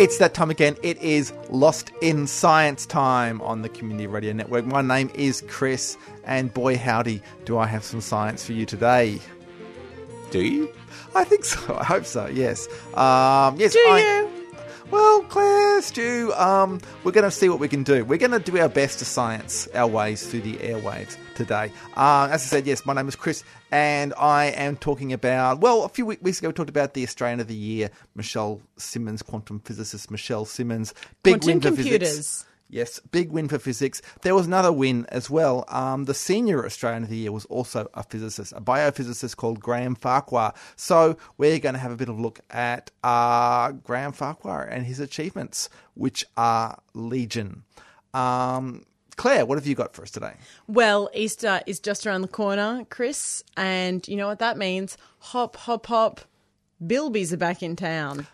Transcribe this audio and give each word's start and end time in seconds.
It's 0.00 0.16
that 0.16 0.32
time 0.32 0.48
again. 0.48 0.78
It 0.82 0.96
is 1.02 1.30
Lost 1.50 1.92
in 2.00 2.26
Science 2.26 2.86
time 2.86 3.42
on 3.42 3.60
the 3.60 3.68
Community 3.68 4.06
Radio 4.06 4.32
Network. 4.32 4.64
My 4.64 4.80
name 4.80 5.10
is 5.12 5.44
Chris, 5.46 5.98
and 6.24 6.54
boy, 6.54 6.78
howdy, 6.78 7.20
do 7.44 7.58
I 7.58 7.66
have 7.66 7.84
some 7.84 8.00
science 8.00 8.42
for 8.42 8.54
you 8.54 8.64
today. 8.64 9.20
Do 10.30 10.40
you? 10.40 10.72
I 11.14 11.24
think 11.24 11.44
so. 11.44 11.76
I 11.78 11.84
hope 11.84 12.06
so. 12.06 12.28
Yes. 12.28 12.66
Um, 12.94 13.60
yes. 13.60 13.74
Do 13.74 13.84
I, 13.90 14.00
you? 14.00 14.46
Well, 14.90 15.20
Claire, 15.24 15.82
Stu, 15.82 16.32
um, 16.32 16.80
we're 17.04 17.12
going 17.12 17.24
to 17.24 17.30
see 17.30 17.50
what 17.50 17.60
we 17.60 17.68
can 17.68 17.82
do. 17.82 18.02
We're 18.02 18.16
going 18.16 18.30
to 18.30 18.38
do 18.38 18.58
our 18.58 18.70
best 18.70 19.00
to 19.00 19.04
science 19.04 19.68
our 19.74 19.86
ways 19.86 20.26
through 20.26 20.40
the 20.40 20.54
airwaves 20.54 21.18
today. 21.40 21.72
Uh, 21.96 22.28
as 22.30 22.42
I 22.42 22.46
said, 22.46 22.66
yes, 22.66 22.84
my 22.84 22.92
name 22.92 23.08
is 23.08 23.16
Chris, 23.16 23.44
and 23.72 24.12
I 24.18 24.46
am 24.46 24.76
talking 24.76 25.14
about, 25.14 25.60
well, 25.60 25.84
a 25.84 25.88
few 25.88 26.04
weeks 26.04 26.38
ago 26.38 26.48
we 26.48 26.52
talked 26.52 26.68
about 26.68 26.92
the 26.92 27.02
Australian 27.02 27.40
of 27.40 27.48
the 27.48 27.54
Year, 27.54 27.90
Michelle 28.14 28.60
Simmons, 28.76 29.22
quantum 29.22 29.60
physicist 29.60 30.10
Michelle 30.10 30.44
Simmons. 30.44 30.92
Big 31.22 31.40
Quantum 31.40 31.48
win 31.48 31.60
for 31.62 31.68
computers. 31.68 32.08
physics. 32.08 32.44
Yes, 32.68 33.00
big 33.10 33.32
win 33.32 33.48
for 33.48 33.58
physics. 33.58 34.02
There 34.20 34.34
was 34.34 34.46
another 34.46 34.70
win 34.70 35.06
as 35.08 35.30
well. 35.30 35.64
Um, 35.68 36.04
the 36.04 36.14
senior 36.14 36.64
Australian 36.66 37.04
of 37.04 37.08
the 37.08 37.16
Year 37.16 37.32
was 37.32 37.46
also 37.46 37.88
a 37.94 38.04
physicist, 38.04 38.52
a 38.52 38.60
biophysicist 38.60 39.36
called 39.36 39.60
Graham 39.60 39.94
Farquhar. 39.94 40.52
So 40.76 41.16
we're 41.38 41.58
going 41.58 41.72
to 41.72 41.80
have 41.80 41.90
a 41.90 41.96
bit 41.96 42.10
of 42.10 42.18
a 42.18 42.22
look 42.22 42.40
at 42.50 42.90
uh, 43.02 43.72
Graham 43.72 44.12
Farquhar 44.12 44.62
and 44.62 44.84
his 44.84 45.00
achievements, 45.00 45.70
which 45.94 46.24
are 46.36 46.78
legion. 46.94 47.64
Um, 48.12 48.84
Claire, 49.20 49.44
what 49.44 49.58
have 49.58 49.66
you 49.66 49.74
got 49.74 49.94
for 49.94 50.00
us 50.00 50.10
today? 50.10 50.32
Well, 50.66 51.10
Easter 51.12 51.60
is 51.66 51.78
just 51.78 52.06
around 52.06 52.22
the 52.22 52.28
corner, 52.28 52.86
Chris, 52.88 53.44
and 53.54 54.06
you 54.08 54.16
know 54.16 54.26
what 54.26 54.38
that 54.38 54.56
means? 54.56 54.96
Hop, 55.18 55.56
hop, 55.56 55.84
hop. 55.88 56.22
Bilbies 56.82 57.30
are 57.30 57.36
back 57.36 57.62
in 57.62 57.76
town. 57.76 58.26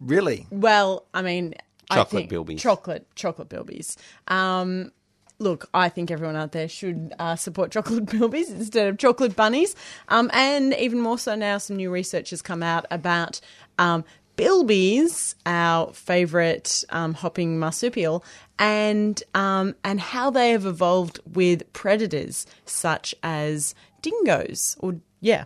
Really? 0.00 0.48
Well, 0.50 1.06
I 1.14 1.22
mean, 1.22 1.54
I 1.90 1.94
Chocolate 1.94 2.28
think- 2.28 2.32
Bilbies. 2.48 2.58
Chocolate, 2.58 3.06
chocolate 3.14 3.50
bilbies. 3.50 3.96
Um, 4.26 4.90
look, 5.38 5.68
I 5.74 5.88
think 5.88 6.10
everyone 6.10 6.34
out 6.34 6.50
there 6.50 6.66
should 6.68 7.14
uh, 7.20 7.36
support 7.36 7.70
chocolate 7.70 8.06
bilbies 8.06 8.50
instead 8.50 8.88
of 8.88 8.98
chocolate 8.98 9.36
bunnies. 9.36 9.76
Um, 10.08 10.28
and 10.34 10.74
even 10.74 11.00
more 11.00 11.18
so 11.20 11.36
now, 11.36 11.58
some 11.58 11.76
new 11.76 11.88
research 11.92 12.30
has 12.30 12.42
come 12.42 12.64
out 12.64 12.84
about 12.90 13.40
um, 13.78 14.04
bilbies, 14.36 15.34
our 15.46 15.92
favourite 15.92 16.84
um, 16.90 17.14
hopping 17.14 17.58
marsupial, 17.58 18.24
and 18.58 19.22
um, 19.34 19.74
and 19.84 20.00
how 20.00 20.30
they 20.30 20.50
have 20.50 20.66
evolved 20.66 21.20
with 21.32 21.70
predators 21.72 22.46
such 22.64 23.14
as 23.22 23.74
dingoes 24.00 24.76
or 24.80 24.96
yeah. 25.20 25.44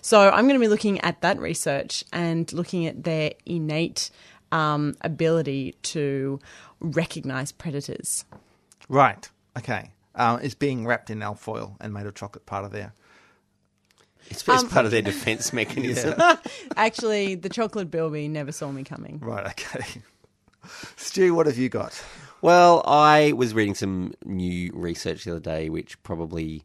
So 0.00 0.30
I'm 0.30 0.46
going 0.46 0.58
to 0.58 0.64
be 0.64 0.68
looking 0.68 1.00
at 1.00 1.20
that 1.22 1.38
research 1.38 2.04
and 2.12 2.50
looking 2.52 2.86
at 2.86 3.02
their 3.04 3.32
innate 3.44 4.10
um, 4.52 4.94
ability 5.00 5.74
to 5.82 6.38
recognize 6.80 7.50
predators. 7.50 8.24
Right. 8.88 9.28
Okay. 9.58 9.90
Um, 10.14 10.40
it's 10.42 10.54
being 10.54 10.86
wrapped 10.86 11.10
in 11.10 11.22
alfoil 11.22 11.76
and 11.80 11.92
made 11.92 12.06
of 12.06 12.14
chocolate 12.14 12.46
part 12.46 12.64
of 12.64 12.70
there. 12.70 12.92
It's, 14.30 14.48
Um, 14.48 14.68
part 14.68 14.84
of 14.86 14.90
their 14.90 15.02
defense 15.02 15.52
mechanism. 15.52 16.14
Actually, 16.76 17.34
the 17.34 17.48
chocolate 17.48 17.90
bilby 17.90 18.28
never 18.28 18.52
saw 18.52 18.70
me 18.72 18.84
coming. 18.84 19.18
Right. 19.20 19.46
Okay. 19.46 20.00
Stu, 20.96 21.34
what 21.34 21.46
have 21.46 21.58
you 21.58 21.68
got? 21.68 22.02
Well, 22.40 22.82
I 22.86 23.32
was 23.32 23.54
reading 23.54 23.74
some 23.74 24.14
new 24.24 24.70
research 24.74 25.24
the 25.24 25.32
other 25.32 25.40
day, 25.40 25.68
which 25.68 26.02
probably 26.02 26.64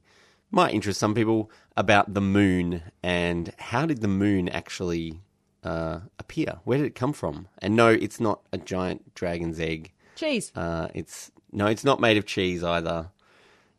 might 0.52 0.74
interest 0.74 1.00
some 1.00 1.14
people 1.14 1.52
about 1.78 2.14
the 2.14 2.22
moon 2.22 2.82
and 3.04 3.54
how 3.60 3.86
did 3.86 4.02
the 4.02 4.08
moon 4.08 4.50
actually 4.50 5.22
uh, 5.64 6.00
appear? 6.18 6.60
Where 6.64 6.78
did 6.78 6.88
it 6.88 6.96
come 6.96 7.14
from? 7.14 7.48
And 7.60 7.76
no, 7.76 7.90
it's 7.90 8.20
not 8.20 8.42
a 8.52 8.58
giant 8.58 9.14
dragon's 9.16 9.60
egg. 9.60 9.92
Cheese. 10.16 10.52
Uh, 10.56 10.88
it's 10.94 11.32
no, 11.52 11.68
it's 11.68 11.84
not 11.84 12.00
made 12.00 12.18
of 12.18 12.26
cheese 12.26 12.64
either. 12.64 13.10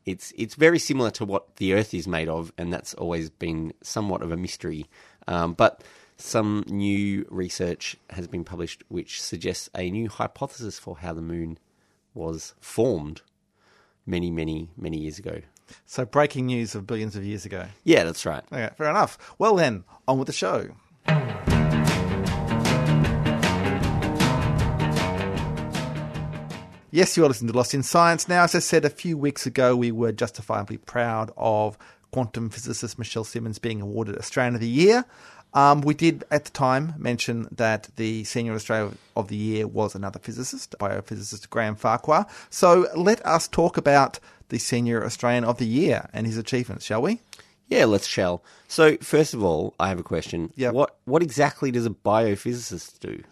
It's 0.07 0.33
it's 0.37 0.55
very 0.55 0.79
similar 0.79 1.11
to 1.13 1.25
what 1.25 1.57
the 1.57 1.75
Earth 1.75 1.95
is 1.95 2.09
made 2.09 2.29
of, 2.29 2.53
and 2.57 2.73
that's 2.73 2.95
always 2.95 3.31
been 3.31 3.73
somewhat 3.83 4.23
of 4.23 4.33
a 4.33 4.37
mystery. 4.37 4.87
Um, 5.29 5.53
but 5.53 5.83
some 6.17 6.65
new 6.67 7.27
research 7.31 7.97
has 8.11 8.27
been 8.27 8.45
published 8.45 8.83
which 8.89 9.23
suggests 9.23 9.71
a 9.75 9.91
new 9.91 10.09
hypothesis 10.09 10.79
for 10.79 10.99
how 10.99 11.15
the 11.15 11.23
moon 11.23 11.59
was 12.15 12.55
formed 12.61 13.23
many, 14.07 14.31
many, 14.31 14.71
many 14.77 14.99
years 14.99 15.19
ago. 15.19 15.41
So, 15.87 16.05
breaking 16.05 16.47
news 16.47 16.75
of 16.75 16.87
billions 16.87 17.15
of 17.17 17.25
years 17.25 17.45
ago. 17.45 17.67
Yeah, 17.85 18.05
that's 18.05 18.27
right. 18.27 18.43
Okay, 18.53 18.71
fair 18.77 18.91
enough. 18.91 19.19
Well, 19.39 19.55
then, 19.55 19.85
on 20.09 20.19
with 20.19 20.27
the 20.27 20.33
show. 20.33 20.71
Yes, 26.93 27.17
you 27.17 27.25
are 27.25 27.29
listening 27.29 27.53
to 27.53 27.57
Lost 27.57 27.73
in 27.73 27.85
Science. 27.85 28.29
Now, 28.29 28.43
as 28.43 28.57
I 28.57 28.59
said 28.59 28.85
a 28.85 28.91
few 28.91 29.17
weeks 29.17 29.47
ago, 29.47 29.77
we 29.77 29.93
were 29.93 30.11
justifiably 30.11 30.77
proud 30.77 31.31
of 31.37 31.79
quantum 32.11 32.51
physicist 32.51 32.99
Michelle 32.99 33.23
Simmons 33.23 33.61
being 33.61 33.81
awarded 33.81 34.19
Australian 34.19 34.57
of 34.57 34.61
the 34.61 34.67
Year. 34.67 35.05
Um, 35.55 35.83
we 35.83 35.95
did 35.95 36.25
at 36.33 36.47
the 36.47 36.51
time 36.51 36.95
mention 36.99 37.47
that 37.53 37.91
the 37.95 38.25
Senior 38.25 38.55
Australian 38.55 38.99
of 39.15 39.29
the 39.29 39.37
Year 39.37 39.69
was 39.69 39.95
another 39.95 40.19
physicist, 40.19 40.75
biophysicist 40.81 41.49
Graham 41.49 41.77
Farquhar. 41.77 42.27
So 42.51 42.89
let 42.97 43.25
us 43.25 43.47
talk 43.47 43.77
about 43.77 44.19
the 44.49 44.59
Senior 44.59 45.05
Australian 45.05 45.45
of 45.45 45.59
the 45.59 45.67
Year 45.67 46.11
and 46.13 46.27
his 46.27 46.39
achievements, 46.39 46.85
shall 46.85 47.03
we? 47.03 47.21
Yeah, 47.69 47.85
let's 47.85 48.09
shall. 48.09 48.43
So, 48.67 48.97
first 48.97 49.33
of 49.33 49.45
all, 49.45 49.75
I 49.79 49.91
have 49.91 50.01
a 50.01 50.03
question. 50.03 50.53
Yep. 50.57 50.75
What 50.75 50.97
what 51.05 51.23
exactly 51.23 51.71
does 51.71 51.87
a 51.87 51.91
biophysicist 51.91 52.99
do? 52.99 53.23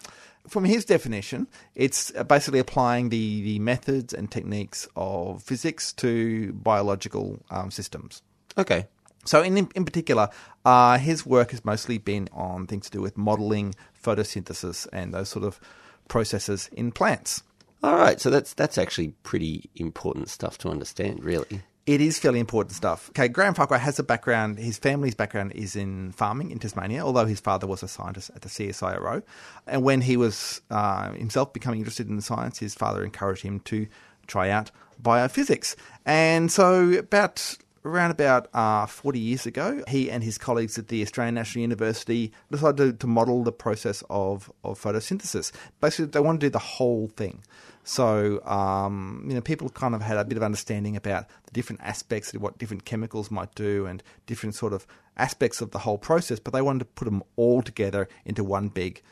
From 0.48 0.64
his 0.64 0.84
definition, 0.84 1.46
it's 1.74 2.10
basically 2.28 2.58
applying 2.58 3.10
the, 3.10 3.42
the 3.42 3.58
methods 3.58 4.12
and 4.12 4.30
techniques 4.30 4.88
of 4.96 5.42
physics 5.42 5.92
to 5.94 6.52
biological 6.52 7.40
um, 7.50 7.70
systems. 7.70 8.22
Okay. 8.56 8.86
So, 9.24 9.42
in 9.42 9.56
in 9.58 9.84
particular, 9.84 10.30
uh, 10.64 10.96
his 10.98 11.26
work 11.26 11.50
has 11.50 11.64
mostly 11.64 11.98
been 11.98 12.28
on 12.32 12.66
things 12.66 12.86
to 12.86 12.90
do 12.98 13.02
with 13.02 13.18
modeling 13.18 13.74
photosynthesis 14.02 14.86
and 14.92 15.12
those 15.12 15.28
sort 15.28 15.44
of 15.44 15.60
processes 16.08 16.70
in 16.72 16.92
plants. 16.92 17.42
All 17.82 17.96
right, 17.96 18.20
so 18.20 18.30
that's 18.30 18.54
that's 18.54 18.78
actually 18.78 19.08
pretty 19.22 19.70
important 19.76 20.28
stuff 20.30 20.58
to 20.58 20.68
understand, 20.68 21.22
really. 21.22 21.62
It 21.88 22.02
is 22.02 22.18
fairly 22.18 22.38
important 22.38 22.76
stuff. 22.76 23.08
Okay, 23.08 23.28
Graham 23.28 23.54
Farquhar 23.54 23.78
has 23.78 23.98
a 23.98 24.02
background, 24.02 24.58
his 24.58 24.76
family's 24.76 25.14
background 25.14 25.52
is 25.52 25.74
in 25.74 26.12
farming 26.12 26.50
in 26.50 26.58
Tasmania, 26.58 27.02
although 27.02 27.24
his 27.24 27.40
father 27.40 27.66
was 27.66 27.82
a 27.82 27.88
scientist 27.88 28.30
at 28.34 28.42
the 28.42 28.50
CSIRO. 28.50 29.22
And 29.66 29.82
when 29.82 30.02
he 30.02 30.18
was 30.18 30.60
uh, 30.70 31.12
himself 31.12 31.54
becoming 31.54 31.80
interested 31.80 32.06
in 32.06 32.20
science, 32.20 32.58
his 32.58 32.74
father 32.74 33.02
encouraged 33.02 33.42
him 33.42 33.60
to 33.60 33.86
try 34.26 34.50
out 34.50 34.70
biophysics. 35.02 35.76
And 36.04 36.52
so, 36.52 36.92
about 36.92 37.56
around 37.84 38.10
about 38.10 38.48
uh, 38.54 38.86
40 38.86 39.18
years 39.18 39.46
ago, 39.46 39.82
he 39.88 40.10
and 40.10 40.22
his 40.22 40.38
colleagues 40.38 40.78
at 40.78 40.88
the 40.88 41.02
Australian 41.02 41.34
National 41.34 41.62
University 41.62 42.32
decided 42.50 42.76
to, 42.76 42.92
to 42.92 43.06
model 43.06 43.42
the 43.42 43.52
process 43.52 44.02
of, 44.10 44.50
of 44.64 44.80
photosynthesis. 44.80 45.52
Basically, 45.80 46.06
they 46.06 46.20
wanted 46.20 46.40
to 46.40 46.46
do 46.46 46.50
the 46.50 46.58
whole 46.58 47.08
thing. 47.08 47.42
So, 47.84 48.44
um, 48.44 49.24
you 49.26 49.34
know, 49.34 49.40
people 49.40 49.70
kind 49.70 49.94
of 49.94 50.02
had 50.02 50.18
a 50.18 50.24
bit 50.24 50.36
of 50.36 50.42
understanding 50.42 50.94
about 50.96 51.26
the 51.44 51.52
different 51.52 51.80
aspects 51.82 52.34
of 52.34 52.42
what 52.42 52.58
different 52.58 52.84
chemicals 52.84 53.30
might 53.30 53.54
do 53.54 53.86
and 53.86 54.02
different 54.26 54.54
sort 54.54 54.74
of 54.74 54.86
aspects 55.16 55.60
of 55.60 55.70
the 55.70 55.78
whole 55.78 55.96
process, 55.96 56.38
but 56.38 56.52
they 56.52 56.60
wanted 56.60 56.80
to 56.80 56.84
put 56.84 57.06
them 57.06 57.22
all 57.36 57.62
together 57.62 58.08
into 58.26 58.44
one 58.44 58.68
big 58.68 59.02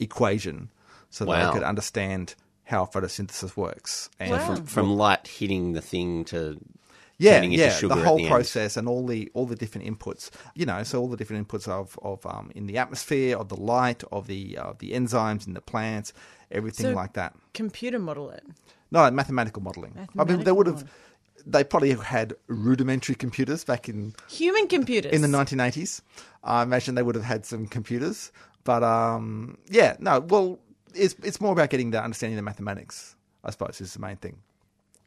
equation 0.00 0.70
so 1.10 1.24
that 1.24 1.46
they 1.46 1.52
could 1.52 1.62
understand 1.62 2.34
how 2.64 2.86
photosynthesis 2.86 3.56
works. 3.56 4.10
And 4.18 4.32
Wow. 4.32 4.56
From 4.64 4.96
light 4.96 5.28
hitting 5.28 5.74
the 5.74 5.80
thing 5.80 6.24
to 6.26 6.58
yeah, 7.18 7.34
turning 7.34 7.52
into 7.52 7.64
yeah, 7.64 7.70
sugar 7.70 7.94
the 7.94 8.00
at 8.00 8.06
whole 8.06 8.16
the 8.16 8.24
end. 8.24 8.30
process 8.32 8.76
and 8.76 8.88
all 8.88 9.06
the 9.06 9.30
all 9.34 9.46
the 9.46 9.56
different 9.56 9.86
inputs. 9.86 10.30
You 10.54 10.66
know, 10.66 10.82
so 10.82 11.00
all 11.00 11.08
the 11.08 11.16
different 11.16 11.46
inputs 11.46 11.68
of 11.68 11.98
of 12.02 12.24
um, 12.26 12.50
in 12.54 12.66
the 12.66 12.78
atmosphere, 12.78 13.36
of 13.36 13.48
the 13.48 13.56
light, 13.56 14.02
of 14.12 14.26
the 14.26 14.58
uh, 14.58 14.72
the 14.78 14.92
enzymes 14.92 15.46
in 15.46 15.54
the 15.54 15.60
plants, 15.60 16.12
everything 16.50 16.86
So- 16.86 16.92
like 16.94 17.12
that. 17.14 17.34
Computer 17.54 17.98
model 17.98 18.30
it. 18.30 18.44
No, 18.90 19.10
mathematical 19.10 19.60
modeling. 19.62 20.08
I 20.16 20.24
mean, 20.24 20.44
they 20.44 20.52
would 20.52 20.66
have. 20.68 20.84
They 21.46 21.62
probably 21.64 21.92
had 21.94 22.34
rudimentary 22.46 23.14
computers 23.16 23.64
back 23.64 23.88
in 23.88 24.14
Human 24.30 24.66
computers. 24.68 25.12
in 25.12 25.20
the 25.20 25.28
1980s. 25.28 26.00
I 26.42 26.62
imagine 26.62 26.94
they 26.94 27.02
would 27.02 27.16
have 27.16 27.24
had 27.24 27.44
some 27.44 27.66
computers, 27.66 28.30
but 28.62 28.82
um, 28.82 29.58
yeah, 29.68 29.96
no. 29.98 30.20
Well, 30.20 30.58
it's 30.94 31.16
it's 31.22 31.40
more 31.40 31.52
about 31.52 31.70
getting 31.70 31.90
the 31.90 32.02
understanding 32.02 32.36
the 32.36 32.42
mathematics. 32.42 33.16
I 33.42 33.50
suppose 33.50 33.80
is 33.80 33.92
the 33.94 33.98
main 34.00 34.16
thing. 34.16 34.38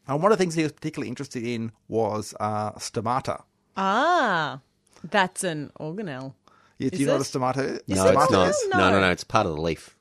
And 0.08 0.22
one 0.22 0.32
of 0.32 0.38
the 0.38 0.42
things 0.42 0.54
he 0.54 0.62
was 0.62 0.72
particularly 0.72 1.08
interested 1.08 1.44
in 1.44 1.70
was 1.86 2.34
uh, 2.40 2.72
stomata. 2.72 3.42
Ah, 3.76 4.60
that's 5.04 5.44
an 5.44 5.70
organelle. 5.78 6.34
Yeah, 6.78 6.90
do 6.90 6.94
Is 6.94 7.00
you 7.00 7.06
know 7.06 7.12
what 7.18 7.20
it? 7.26 7.34
a 7.34 7.38
stomata 7.38 7.58
is? 7.58 7.80
No, 7.88 8.06
it? 8.06 8.14
it's 8.16 8.30
not. 8.30 8.48
is? 8.48 8.68
No, 8.70 8.78
no, 8.78 8.90
No. 8.92 9.00
no. 9.00 9.10
It's 9.10 9.24
part 9.24 9.46
of 9.46 9.54
the 9.54 9.60
leaf. 9.60 9.94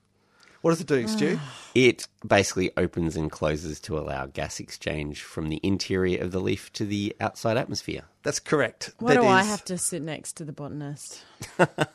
What 0.62 0.71
does 0.71 0.81
it 0.81 0.88
do, 0.88 1.07
Stu? 1.07 1.39
It 1.75 2.07
basically 2.27 2.71
opens 2.77 3.15
and 3.15 3.31
closes 3.31 3.80
to 3.81 3.98
allow 3.98 4.25
gas 4.25 4.59
exchange 4.59 5.21
from 5.21 5.50
the 5.50 5.59
interior 5.62 6.21
of 6.24 6.31
the 6.31 6.39
leaf 6.39 6.74
to 6.74 6.86
the 6.86 7.15
outside 7.21 7.57
atmosphere. 7.57 8.03
That's 8.24 8.39
correct. 8.39 8.92
Why 9.00 9.13
That 9.13 9.21
do 9.21 9.27
I 9.27 9.42
is- 9.42 9.48
have 9.48 9.63
to 9.65 9.77
sit 9.77 10.01
next 10.01 10.33
to 10.38 10.44
the 10.45 10.51
botanist? 10.51 11.21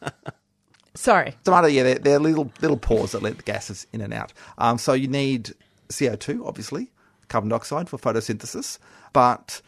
Sorry. 0.94 1.35
Stomata, 1.44 1.73
yeah, 1.73 1.82
they're, 1.82 1.99
they're 1.99 2.19
little 2.19 2.53
little 2.61 2.76
pores 2.76 3.12
that 3.12 3.23
let 3.23 3.37
the 3.38 3.43
gases 3.43 3.87
in 3.93 4.00
and 4.03 4.12
out. 4.12 4.32
Um, 4.58 4.79
so 4.79 4.93
you 4.93 5.08
need 5.08 5.53
CO2, 5.88 6.47
obviously, 6.47 6.91
carbon 7.32 7.50
dioxide 7.50 7.88
for 7.88 7.99
photosynthesis, 7.99 8.79
but 9.12 9.61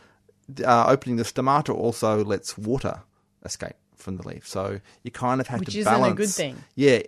uh, 0.64 0.84
opening 0.86 1.16
the 1.16 1.24
stomata 1.24 1.74
also 1.74 2.24
lets 2.24 2.56
water 2.56 3.02
escape 3.44 3.76
from 3.96 4.16
the 4.18 4.28
leaf. 4.28 4.46
So 4.46 4.80
you 5.02 5.10
kind 5.10 5.40
of 5.40 5.46
have 5.48 5.60
Which 5.60 5.72
to 5.72 5.78
isn't 5.78 6.04
a 6.04 6.14
good 6.14 6.28
thing. 6.28 6.62
Yeah, 6.74 7.00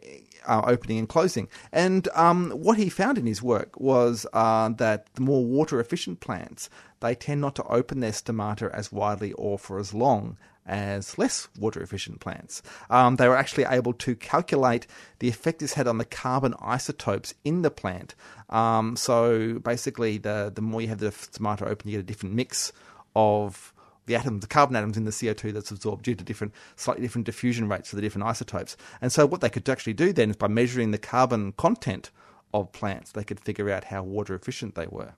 uh, 0.46 0.62
opening 0.66 0.98
and 0.98 1.08
closing. 1.08 1.48
And 1.72 2.08
um, 2.14 2.50
what 2.50 2.78
he 2.78 2.88
found 2.88 3.18
in 3.18 3.26
his 3.26 3.42
work 3.42 3.78
was 3.78 4.26
uh, 4.32 4.70
that 4.70 5.12
the 5.14 5.20
more 5.20 5.44
water 5.44 5.80
efficient 5.80 6.20
plants, 6.20 6.70
they 7.00 7.14
tend 7.14 7.40
not 7.40 7.54
to 7.56 7.64
open 7.64 8.00
their 8.00 8.12
stomata 8.12 8.70
as 8.72 8.90
widely 8.90 9.32
or 9.34 9.58
for 9.58 9.78
as 9.78 9.92
long 9.92 10.36
as 10.66 11.16
less 11.18 11.48
water 11.58 11.80
efficient 11.80 12.20
plants. 12.20 12.62
Um, 12.90 13.16
they 13.16 13.28
were 13.28 13.36
actually 13.36 13.64
able 13.64 13.92
to 13.94 14.14
calculate 14.16 14.86
the 15.18 15.28
effect 15.28 15.60
this 15.60 15.74
had 15.74 15.86
on 15.86 15.98
the 15.98 16.04
carbon 16.04 16.54
isotopes 16.60 17.34
in 17.44 17.62
the 17.62 17.70
plant. 17.70 18.14
Um, 18.50 18.96
so 18.96 19.58
basically, 19.60 20.18
the, 20.18 20.52
the 20.54 20.62
more 20.62 20.80
you 20.80 20.88
have 20.88 20.98
the 20.98 21.10
stomata 21.10 21.62
open, 21.62 21.90
you 21.90 21.96
get 21.96 22.00
a 22.00 22.06
different 22.06 22.34
mix 22.34 22.72
of 23.14 23.72
the 24.06 24.14
atoms, 24.14 24.40
the 24.40 24.46
carbon 24.46 24.76
atoms 24.76 24.96
in 24.96 25.04
the 25.04 25.10
CO2 25.10 25.52
that's 25.52 25.70
absorbed 25.70 26.04
due 26.04 26.14
to 26.14 26.24
different, 26.24 26.52
slightly 26.76 27.02
different 27.02 27.26
diffusion 27.26 27.68
rates 27.68 27.90
for 27.90 27.96
the 27.96 28.02
different 28.02 28.26
isotopes. 28.26 28.76
And 29.00 29.12
so, 29.12 29.26
what 29.26 29.40
they 29.40 29.48
could 29.48 29.68
actually 29.68 29.94
do 29.94 30.12
then 30.12 30.30
is 30.30 30.36
by 30.36 30.48
measuring 30.48 30.92
the 30.92 30.98
carbon 30.98 31.52
content 31.52 32.10
of 32.54 32.72
plants, 32.72 33.12
they 33.12 33.24
could 33.24 33.40
figure 33.40 33.70
out 33.70 33.84
how 33.84 34.02
water 34.02 34.34
efficient 34.34 34.74
they 34.74 34.86
were. 34.86 35.14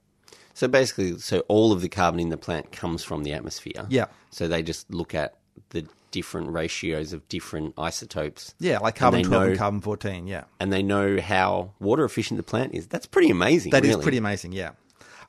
So 0.53 0.67
basically, 0.67 1.17
so 1.19 1.39
all 1.47 1.71
of 1.71 1.81
the 1.81 1.87
carbon 1.87 2.19
in 2.19 2.29
the 2.29 2.37
plant 2.37 2.71
comes 2.71 3.03
from 3.03 3.23
the 3.23 3.33
atmosphere. 3.33 3.85
Yeah. 3.87 4.07
So 4.29 4.47
they 4.47 4.61
just 4.61 4.91
look 4.93 5.15
at 5.15 5.35
the 5.69 5.85
different 6.11 6.49
ratios 6.49 7.13
of 7.13 7.27
different 7.29 7.73
isotopes. 7.77 8.53
Yeah, 8.59 8.79
like 8.79 8.95
carbon 8.95 9.21
they 9.21 9.27
12 9.27 9.43
and 9.43 9.57
carbon 9.57 9.81
14. 9.81 10.27
Yeah. 10.27 10.45
And 10.59 10.73
they 10.73 10.83
know 10.83 11.19
how 11.21 11.71
water 11.79 12.03
efficient 12.03 12.37
the 12.37 12.43
plant 12.43 12.73
is. 12.73 12.87
That's 12.87 13.05
pretty 13.05 13.29
amazing. 13.29 13.71
That 13.71 13.83
is 13.83 13.91
really. 13.91 14.03
pretty 14.03 14.17
amazing, 14.17 14.53
yeah. 14.53 14.71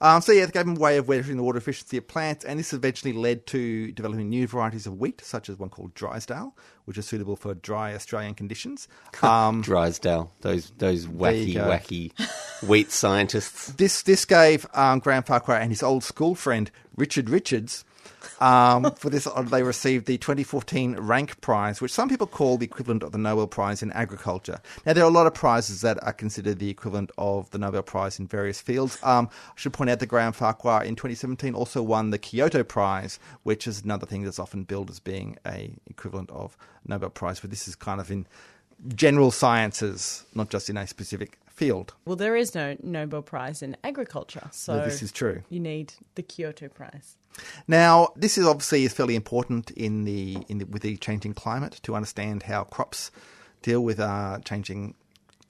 Um, 0.02 0.22
so 0.22 0.32
yeah, 0.32 0.46
they 0.46 0.52
gave 0.52 0.66
him 0.66 0.78
a 0.78 0.80
way 0.80 0.96
of 0.96 1.08
measuring 1.08 1.36
the 1.36 1.42
water 1.42 1.58
efficiency 1.58 1.98
of 1.98 2.08
plants, 2.08 2.42
and 2.42 2.58
this 2.58 2.72
eventually 2.72 3.12
led 3.12 3.46
to 3.48 3.92
developing 3.92 4.30
new 4.30 4.46
varieties 4.46 4.86
of 4.86 4.98
wheat, 4.98 5.20
such 5.22 5.50
as 5.50 5.58
one 5.58 5.68
called 5.68 5.92
Drysdale, 5.92 6.56
which 6.86 6.96
is 6.96 7.06
suitable 7.06 7.36
for 7.36 7.52
dry 7.52 7.94
Australian 7.94 8.34
conditions. 8.34 8.88
Um, 9.22 9.60
Drysdale, 9.60 10.32
those 10.40 10.72
those 10.78 11.06
wacky, 11.06 11.54
wacky 11.54 12.12
wheat 12.66 12.90
scientists. 12.90 13.66
this 13.72 14.02
this 14.02 14.24
gave 14.24 14.66
um, 14.72 14.98
Graham 14.98 15.22
Farquhar 15.22 15.56
and 15.56 15.70
his 15.70 15.82
old 15.82 16.02
school 16.02 16.34
friend 16.34 16.70
Richard 16.96 17.28
Richards. 17.28 17.84
Um, 18.40 18.90
for 18.94 19.10
this, 19.10 19.26
uh, 19.26 19.42
they 19.42 19.62
received 19.62 20.06
the 20.06 20.16
2014 20.16 20.96
Rank 20.96 21.40
Prize, 21.42 21.80
which 21.80 21.92
some 21.92 22.08
people 22.08 22.26
call 22.26 22.56
the 22.56 22.64
equivalent 22.64 23.02
of 23.02 23.12
the 23.12 23.18
Nobel 23.18 23.46
Prize 23.46 23.82
in 23.82 23.92
agriculture. 23.92 24.60
Now, 24.86 24.94
there 24.94 25.04
are 25.04 25.08
a 25.08 25.12
lot 25.12 25.26
of 25.26 25.34
prizes 25.34 25.82
that 25.82 26.02
are 26.02 26.12
considered 26.12 26.58
the 26.58 26.70
equivalent 26.70 27.10
of 27.18 27.50
the 27.50 27.58
Nobel 27.58 27.82
Prize 27.82 28.18
in 28.18 28.26
various 28.26 28.60
fields. 28.60 28.98
Um, 29.02 29.28
I 29.48 29.52
should 29.56 29.74
point 29.74 29.90
out 29.90 29.98
that 30.00 30.06
Graham 30.06 30.32
Farquhar 30.32 30.82
in 30.84 30.96
2017 30.96 31.54
also 31.54 31.82
won 31.82 32.10
the 32.10 32.18
Kyoto 32.18 32.64
Prize, 32.64 33.18
which 33.42 33.66
is 33.66 33.82
another 33.82 34.06
thing 34.06 34.22
that's 34.22 34.38
often 34.38 34.64
billed 34.64 34.90
as 34.90 35.00
being 35.00 35.36
a 35.46 35.72
equivalent 35.86 36.30
of 36.30 36.56
Nobel 36.86 37.10
Prize. 37.10 37.40
But 37.40 37.50
this 37.50 37.68
is 37.68 37.74
kind 37.74 38.00
of 38.00 38.10
in 38.10 38.26
general 38.94 39.30
sciences, 39.30 40.24
not 40.34 40.48
just 40.48 40.70
in 40.70 40.78
a 40.78 40.86
specific 40.86 41.38
field. 41.60 41.92
Well, 42.06 42.16
there 42.16 42.36
is 42.36 42.54
no 42.54 42.74
Nobel 42.82 43.20
Prize 43.20 43.62
in 43.62 43.76
agriculture, 43.84 44.48
so 44.50 44.78
No, 44.78 44.84
this 44.86 45.02
is 45.02 45.12
true. 45.12 45.42
You 45.50 45.60
need 45.60 45.92
the 46.14 46.22
Kyoto 46.22 46.68
Prize. 46.68 47.18
Now, 47.68 48.08
this 48.16 48.38
is 48.38 48.46
obviously 48.46 48.84
is 48.84 48.94
fairly 48.94 49.14
important 49.14 49.70
in 49.72 50.04
the 50.04 50.38
in 50.48 50.56
the, 50.56 50.64
with 50.64 50.80
the 50.80 50.96
changing 50.96 51.34
climate 51.34 51.78
to 51.82 51.94
understand 51.94 52.44
how 52.44 52.64
crops 52.64 53.10
deal 53.60 53.82
with 53.84 54.00
uh, 54.00 54.38
changing, 54.42 54.94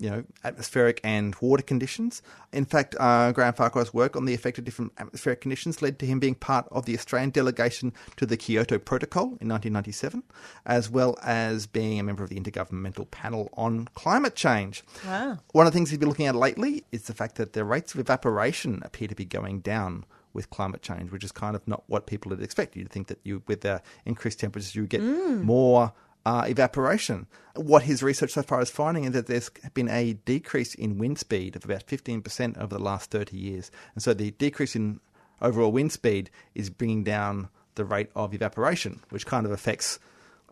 you 0.01 0.09
know, 0.09 0.25
atmospheric 0.43 1.01
and 1.05 1.37
water 1.41 1.63
conditions. 1.63 2.23
In 2.53 2.65
fact, 2.65 2.97
uh, 2.99 3.33
Graham 3.33 3.53
Farquhar's 3.53 3.93
work 3.93 4.17
on 4.17 4.25
the 4.25 4.33
effect 4.33 4.59
of 4.59 4.65
different 4.65 4.93
atmospheric 4.99 5.43
conditions 5.43 5.83
led 5.83 5.99
to 5.99 6.07
him 6.07 6.19
being 6.19 6.35
part 6.35 6.67
of 6.73 6.87
the 6.87 6.95
Australian 6.97 7.31
delegation 7.31 7.93
to 8.17 8.25
the 8.25 8.39
Kyoto 8.39 8.79
Protocol 8.79 9.25
in 9.25 9.49
1997, 9.49 10.23
as 10.65 10.89
well 10.89 11.19
as 11.23 11.67
being 11.67 12.01
a 12.01 12.03
member 12.03 12.25
of 12.25 12.31
the 12.31 12.41
Intergovernmental 12.41 13.11
Panel 13.11 13.51
on 13.53 13.89
Climate 13.95 14.35
Change. 14.35 14.83
Wow. 15.07 15.39
One 15.53 15.67
of 15.67 15.73
the 15.73 15.77
things 15.77 15.91
he's 15.91 15.99
been 15.99 16.09
looking 16.09 16.27
at 16.27 16.35
lately 16.35 16.85
is 16.91 17.03
the 17.03 17.15
fact 17.15 17.35
that 17.37 17.53
the 17.53 17.65
rates 17.65 17.93
of 17.93 18.01
evaporation 18.01 18.81
appear 18.83 19.07
to 19.07 19.15
be 19.15 19.27
going 19.27 19.61
down 19.61 20.07
with 20.33 20.49
climate 20.49 20.81
change, 20.81 21.11
which 21.11 21.25
is 21.25 21.33
kind 21.33 21.55
of 21.55 21.67
not 21.67 21.83
what 21.89 22.07
people 22.07 22.31
had 22.31 22.41
expected. 22.41 22.79
You'd 22.79 22.91
think 22.91 23.09
that 23.09 23.19
you, 23.25 23.43
with 23.47 23.63
the 23.63 23.83
increased 24.07 24.41
temperatures, 24.41 24.75
you 24.75 24.83
would 24.83 24.91
get 24.91 25.03
more 25.03 25.93
uh, 26.27 26.45
evaporation. 26.49 27.27
What 27.57 27.83
his 27.83 28.03
research 28.03 28.33
so 28.33 28.43
far 28.43 28.61
is 28.61 28.71
finding 28.71 29.05
is 29.05 29.13
that 29.13 29.27
there's 29.27 29.51
been 29.75 29.89
a 29.89 30.13
decrease 30.13 30.75
in 30.75 30.99
wind 30.99 31.19
speed 31.19 31.57
of 31.57 31.65
about 31.65 31.87
15% 31.87 32.57
over 32.59 32.77
the 32.77 32.83
last 32.83 33.11
30 33.11 33.37
years. 33.37 33.71
And 33.95 34.03
so 34.03 34.15
the 34.15 34.31
decrease 34.33 34.77
in 34.77 35.01
overall 35.43 35.73
wind 35.73 35.93
speed 35.93 36.31
is 36.55 36.71
bringing 36.71 37.03
down 37.05 37.49
the 37.75 37.85
rate 37.85 38.11
of 38.15 38.35
evaporation, 38.35 39.01
which 39.11 39.27
kind 39.27 39.47
of 39.47 39.53
affects 39.53 39.99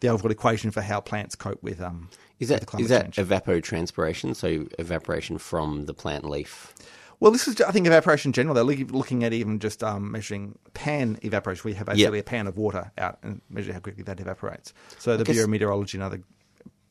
the 0.00 0.09
overall 0.09 0.31
equation 0.31 0.70
for 0.70 0.81
how 0.81 1.00
plants 1.00 1.35
cope 1.35 1.62
with 1.62 1.81
um, 1.81 2.09
Is 2.38 2.50
with 2.50 2.61
that 2.61 2.67
climate 2.67 2.85
is 2.85 2.91
that 2.91 3.12
change. 3.12 3.29
evapotranspiration? 3.29 4.35
So 4.37 4.67
evaporation 4.79 5.38
from 5.38 5.87
the 5.87 5.94
plant 5.94 6.25
leaf. 6.25 6.75
Well, 7.20 7.32
this 7.32 7.49
is, 7.49 7.61
I 7.61 7.73
think, 7.73 7.87
evaporation 7.87 8.29
in 8.29 8.32
general. 8.32 8.55
They're 8.55 8.65
looking 8.65 9.25
at 9.25 9.32
even 9.32 9.59
just 9.59 9.82
um, 9.82 10.12
measuring 10.12 10.56
pan 10.75 11.19
evaporation. 11.23 11.62
We 11.65 11.75
have 11.75 11.87
basically 11.87 12.20
a 12.20 12.23
pan 12.23 12.47
of 12.47 12.56
water 12.56 12.93
out 12.97 13.19
and 13.23 13.41
measure 13.50 13.73
how 13.73 13.81
quickly 13.81 14.05
that 14.05 14.20
evaporates. 14.20 14.73
So 14.99 15.17
the 15.17 15.25
Bureau 15.25 15.44
of 15.44 15.50
Meteorology 15.50 15.99
and 15.99 16.05
other 16.05 16.23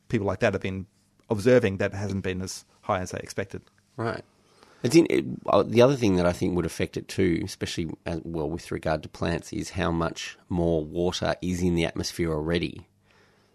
people 0.08 0.26
like 0.26 0.40
that 0.40 0.52
have 0.52 0.62
been 0.62 0.86
observing 1.30 1.78
that 1.78 1.92
it 1.94 1.96
hasn't 1.96 2.24
been 2.24 2.42
as 2.42 2.66
high 2.82 3.00
as 3.00 3.12
they 3.12 3.18
expected. 3.18 3.62
Right. 3.96 4.22
It's 4.82 4.94
in, 4.94 5.06
it, 5.10 5.24
uh, 5.46 5.64
the 5.64 5.82
other 5.82 5.96
thing 5.96 6.16
that 6.16 6.26
I 6.26 6.32
think 6.32 6.54
would 6.54 6.66
affect 6.66 6.96
it 6.96 7.08
too, 7.08 7.40
especially 7.44 7.90
as, 8.06 8.20
well 8.22 8.48
with 8.48 8.70
regard 8.70 9.02
to 9.02 9.08
plants, 9.08 9.52
is 9.52 9.70
how 9.70 9.90
much 9.90 10.38
more 10.48 10.84
water 10.84 11.34
is 11.42 11.62
in 11.62 11.74
the 11.74 11.84
atmosphere 11.84 12.32
already. 12.32 12.86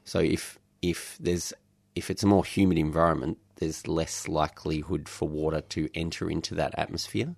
So 0.04 0.20
if 0.20 0.60
if 0.82 1.18
there's 1.20 1.54
if 1.96 2.10
it's 2.10 2.24
a 2.24 2.28
more 2.28 2.44
humid 2.44 2.78
environment, 2.78 3.38
there's 3.58 3.88
less 3.88 4.28
likelihood 4.28 5.08
for 5.08 5.28
water 5.28 5.62
to 5.62 5.90
enter 5.94 6.30
into 6.30 6.56
that 6.56 6.74
atmosphere. 6.78 7.36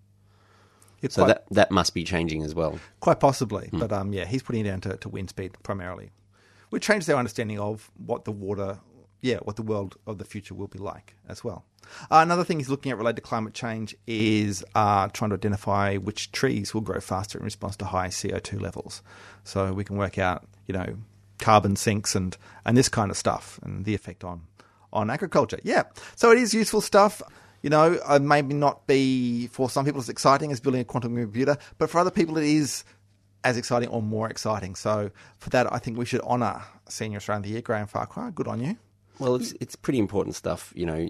It's 1.01 1.15
So 1.15 1.23
quite, 1.23 1.27
that 1.27 1.45
that 1.51 1.71
must 1.71 1.93
be 1.93 2.03
changing 2.03 2.43
as 2.43 2.55
well. 2.55 2.79
quite 2.99 3.19
possibly, 3.19 3.67
Hmm. 3.67 3.79
but 3.79 3.91
um, 3.91 4.13
yeah, 4.13 4.25
he's 4.25 4.43
putting 4.43 4.65
it 4.65 4.69
down 4.69 4.81
to, 4.81 4.97
to 4.97 5.09
wind 5.09 5.29
speed 5.29 5.53
primarily, 5.63 6.11
which 6.69 6.83
changes 6.83 7.09
our 7.09 7.17
understanding 7.17 7.59
of 7.59 7.91
what 7.97 8.25
the 8.25 8.31
water, 8.31 8.79
yeah, 9.21 9.37
what 9.43 9.55
the 9.55 9.61
world 9.61 9.97
of 10.07 10.17
the 10.17 10.25
future 10.25 10.53
will 10.55 10.67
be 10.67 10.79
like 10.79 11.15
as 11.27 11.43
well. 11.43 11.65
Uh, 12.09 12.17
another 12.23 12.43
thing 12.43 12.57
he's 12.57 12.69
looking 12.69 12.91
at 12.91 12.97
related 12.97 13.17
to 13.17 13.21
climate 13.21 13.53
change 13.53 13.95
is 14.07 14.63
uh, 14.73 15.07
trying 15.09 15.29
to 15.29 15.35
identify 15.35 15.97
which 15.97 16.31
trees 16.31 16.73
will 16.73 16.81
grow 16.81 16.99
faster 16.99 17.37
in 17.37 17.43
response 17.45 17.75
to 17.77 17.85
high 17.85 18.07
CO2 18.07 18.59
levels. 18.59 19.03
So 19.43 19.71
we 19.73 19.83
can 19.83 19.95
work 19.95 20.17
out, 20.17 20.47
you 20.65 20.73
know, 20.73 20.95
carbon 21.37 21.75
sinks 21.75 22.15
and, 22.15 22.35
and 22.65 22.75
this 22.75 22.89
kind 22.89 23.11
of 23.11 23.17
stuff 23.17 23.59
and 23.61 23.85
the 23.85 23.93
effect 23.93 24.23
on, 24.23 24.43
on 24.95 25.09
agriculture. 25.09 25.59
Yeah. 25.63 25.83
So 26.15 26.31
it 26.31 26.37
is 26.37 26.53
useful 26.53 26.81
stuff. 26.81 27.21
You 27.61 27.69
know, 27.69 27.99
uh, 28.05 28.19
maybe 28.19 28.53
not 28.53 28.85
be 28.85 29.47
for 29.47 29.69
some 29.69 29.85
people 29.85 29.99
as 29.99 30.09
exciting 30.09 30.51
as 30.51 30.59
building 30.59 30.81
a 30.81 30.85
quantum 30.85 31.15
computer, 31.15 31.57
but 31.77 31.89
for 31.89 31.99
other 31.99 32.11
people 32.11 32.37
it 32.37 32.45
is 32.45 32.83
as 33.43 33.57
exciting 33.57 33.89
or 33.89 34.01
more 34.01 34.29
exciting. 34.29 34.75
So 34.75 35.11
for 35.37 35.49
that, 35.51 35.71
I 35.71 35.79
think 35.79 35.97
we 35.97 36.05
should 36.05 36.21
honour 36.21 36.61
Senior 36.89 37.17
Australian 37.17 37.39
of 37.39 37.43
the 37.43 37.49
Year, 37.53 37.61
Graham 37.61 37.87
Farquhar. 37.87 38.31
Good 38.31 38.47
on 38.47 38.61
you. 38.61 38.77
Well, 39.19 39.35
it's 39.35 39.53
it's 39.59 39.75
pretty 39.75 39.99
important 39.99 40.35
stuff. 40.35 40.73
You 40.75 40.85
know, 40.85 41.09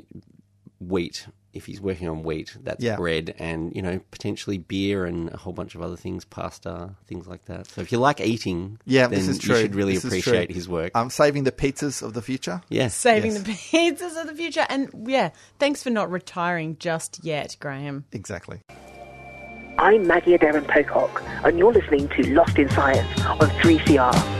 wheat. 0.80 1.28
If 1.56 1.66
he's 1.66 1.80
working 1.82 2.08
on 2.10 2.22
wheat, 2.24 2.56
that's 2.62 2.84
Yeah. 2.84 2.98
bread, 2.98 3.34
and 3.40 3.74
you 3.76 3.82
know 3.82 4.00
potentially 4.12 4.58
beer 4.58 5.06
and 5.06 5.30
a 5.34 5.38
whole 5.38 5.54
bunch 5.54 5.74
of 5.74 5.82
other 5.82 5.96
things, 5.96 6.26
pasta, 6.26 6.94
things 7.08 7.28
like 7.28 7.46
that. 7.46 7.68
So 7.68 7.82
if 7.82 7.92
you 7.92 7.98
like 7.98 8.20
eating, 8.22 8.78
Yeah, 8.86 9.08
then 9.08 9.20
this 9.20 9.28
is 9.30 9.40
true. 9.40 9.56
you 9.56 9.62
should 9.62 9.76
really 9.76 9.94
This 9.94 10.04
appreciate 10.04 10.52
his 10.52 10.68
work. 10.70 10.92
I'm 10.94 11.04
um, 11.04 11.10
saving 11.10 11.46
the 11.46 11.52
pizzas 11.54 12.04
of 12.04 12.14
the 12.14 12.22
future. 12.22 12.62
yeah, 12.70 12.90
Saving 12.90 13.32
Yes. 13.34 13.44
the 13.44 13.52
pizzas 13.54 14.20
of 14.22 14.28
the 14.28 14.36
future. 14.36 14.66
And 14.70 14.90
yeah, 15.08 15.30
thanks 15.58 15.82
for 15.82 15.90
not 15.90 16.12
retiring 16.12 16.76
just 16.80 17.24
yet, 17.24 17.56
Graham. 17.60 18.04
Exactly. 18.12 18.60
I'm 19.78 20.08
Maggie 20.08 20.34
Adair 20.34 20.56
and 20.58 20.68
Pocock, 20.68 21.22
and 21.44 21.58
you're 21.58 21.74
listening 21.74 22.08
to 22.10 22.34
Lost 22.34 22.58
in 22.58 22.70
Science 22.70 23.22
on 23.22 23.50
3CR. 23.62 24.35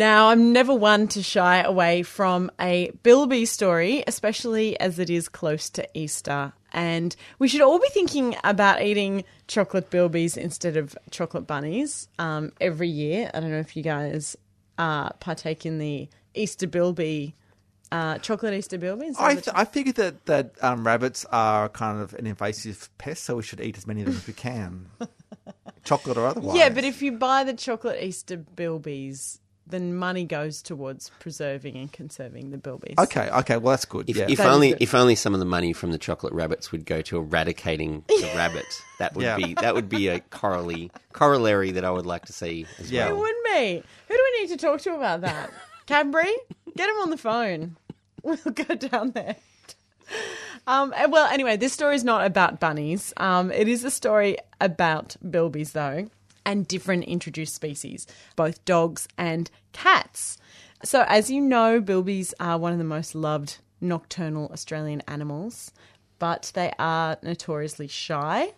Now, 0.00 0.28
I'm 0.28 0.54
never 0.54 0.72
one 0.74 1.08
to 1.08 1.22
shy 1.22 1.60
away 1.60 2.04
from 2.04 2.50
a 2.58 2.90
Bilby 3.02 3.44
story, 3.44 4.02
especially 4.06 4.80
as 4.80 4.98
it 4.98 5.10
is 5.10 5.28
close 5.28 5.68
to 5.68 5.86
Easter. 5.92 6.54
And 6.72 7.14
we 7.38 7.48
should 7.48 7.60
all 7.60 7.78
be 7.78 7.90
thinking 7.90 8.34
about 8.42 8.80
eating 8.80 9.24
chocolate 9.46 9.90
Bilbies 9.90 10.38
instead 10.38 10.78
of 10.78 10.96
chocolate 11.10 11.46
bunnies 11.46 12.08
um, 12.18 12.50
every 12.62 12.88
year. 12.88 13.30
I 13.34 13.40
don't 13.40 13.50
know 13.50 13.58
if 13.58 13.76
you 13.76 13.82
guys 13.82 14.38
uh, 14.78 15.10
partake 15.20 15.66
in 15.66 15.76
the 15.76 16.08
Easter 16.32 16.66
Bilby, 16.66 17.34
uh, 17.92 18.16
chocolate 18.20 18.54
Easter 18.54 18.78
Bilbies. 18.78 19.16
I, 19.18 19.34
th- 19.34 19.48
I 19.54 19.66
figured 19.66 19.96
that 19.96 20.24
that 20.24 20.52
um, 20.62 20.86
rabbits 20.86 21.26
are 21.26 21.68
kind 21.68 22.00
of 22.00 22.14
an 22.14 22.26
invasive 22.26 22.88
pest, 22.96 23.24
so 23.24 23.36
we 23.36 23.42
should 23.42 23.60
eat 23.60 23.76
as 23.76 23.86
many 23.86 24.00
of 24.00 24.06
them 24.06 24.16
as 24.16 24.26
we 24.26 24.32
can, 24.32 24.86
chocolate 25.84 26.16
or 26.16 26.26
otherwise. 26.26 26.56
Yeah, 26.56 26.70
but 26.70 26.84
if 26.84 27.02
you 27.02 27.12
buy 27.12 27.44
the 27.44 27.52
chocolate 27.52 28.02
Easter 28.02 28.38
Bilbies, 28.38 29.39
then 29.70 29.94
money 29.96 30.24
goes 30.24 30.62
towards 30.62 31.10
preserving 31.20 31.76
and 31.76 31.92
conserving 31.92 32.50
the 32.50 32.58
Bilbies. 32.58 32.98
okay, 32.98 33.28
okay, 33.30 33.56
well 33.56 33.72
that's 33.72 33.84
good. 33.84 34.08
If, 34.10 34.16
yeah. 34.16 34.26
if 34.28 34.38
That 34.38 34.48
is 34.48 34.54
only 34.54 34.68
good. 34.70 34.82
if 34.82 34.94
only 34.94 35.14
some 35.14 35.34
of 35.34 35.40
the 35.40 35.46
money 35.46 35.72
from 35.72 35.92
the 35.92 35.98
chocolate 35.98 36.32
rabbits 36.32 36.72
would 36.72 36.84
go 36.86 37.00
to 37.02 37.16
eradicating 37.18 38.04
the 38.08 38.30
rabbits, 38.36 38.82
that 38.98 39.14
would 39.14 39.24
Yeah. 39.24 39.36
be 39.36 39.54
that 39.54 39.74
would 39.74 39.88
be 39.88 40.08
a 40.08 40.20
corollary 40.20 40.90
corollary 41.12 41.70
that 41.72 41.84
I 41.84 41.90
would 41.90 42.06
like 42.06 42.26
to 42.26 42.32
see 42.32 42.66
as 42.78 42.90
well. 42.92 43.08
It 43.08 43.16
wouldn't 43.18 43.44
be. 43.46 43.82
Who 44.08 44.14
do 44.14 44.22
we 44.34 44.40
need 44.42 44.48
to 44.50 44.56
talk 44.56 44.80
to 44.82 44.94
about 44.94 45.20
that? 45.22 45.50
Cadbury? 45.86 46.34
Get 46.76 46.88
him 46.88 46.96
on 46.96 47.10
the 47.10 47.16
phone. 47.18 47.76
We'll 48.22 48.36
go 48.36 48.74
down 48.74 49.12
there. 49.12 49.36
Um, 50.66 50.92
well, 51.08 51.26
anyway, 51.32 51.56
this 51.56 51.72
story 51.72 51.96
is 51.96 52.04
not 52.04 52.26
about 52.26 52.60
bunnies. 52.60 53.14
Um, 53.16 53.50
it 53.50 53.66
is 53.66 53.82
a 53.84 53.90
story 53.90 54.36
about 54.60 55.16
bilbies, 55.24 55.72
though, 55.72 56.08
and 56.50 56.66
different 56.66 57.04
introduced 57.04 57.54
species, 57.54 58.08
both 58.34 58.64
dogs 58.64 59.06
and 59.16 59.48
cats. 59.72 60.36
So, 60.82 61.04
as 61.06 61.30
you 61.30 61.40
know, 61.40 61.80
bilbies 61.80 62.34
are 62.40 62.58
one 62.58 62.72
of 62.72 62.78
the 62.78 62.84
most 62.84 63.14
loved 63.14 63.58
nocturnal 63.80 64.50
Australian 64.52 65.00
animals, 65.06 65.70
but 66.18 66.50
they 66.54 66.72
are 66.76 67.18
notoriously 67.22 67.86
shy. 67.86 68.54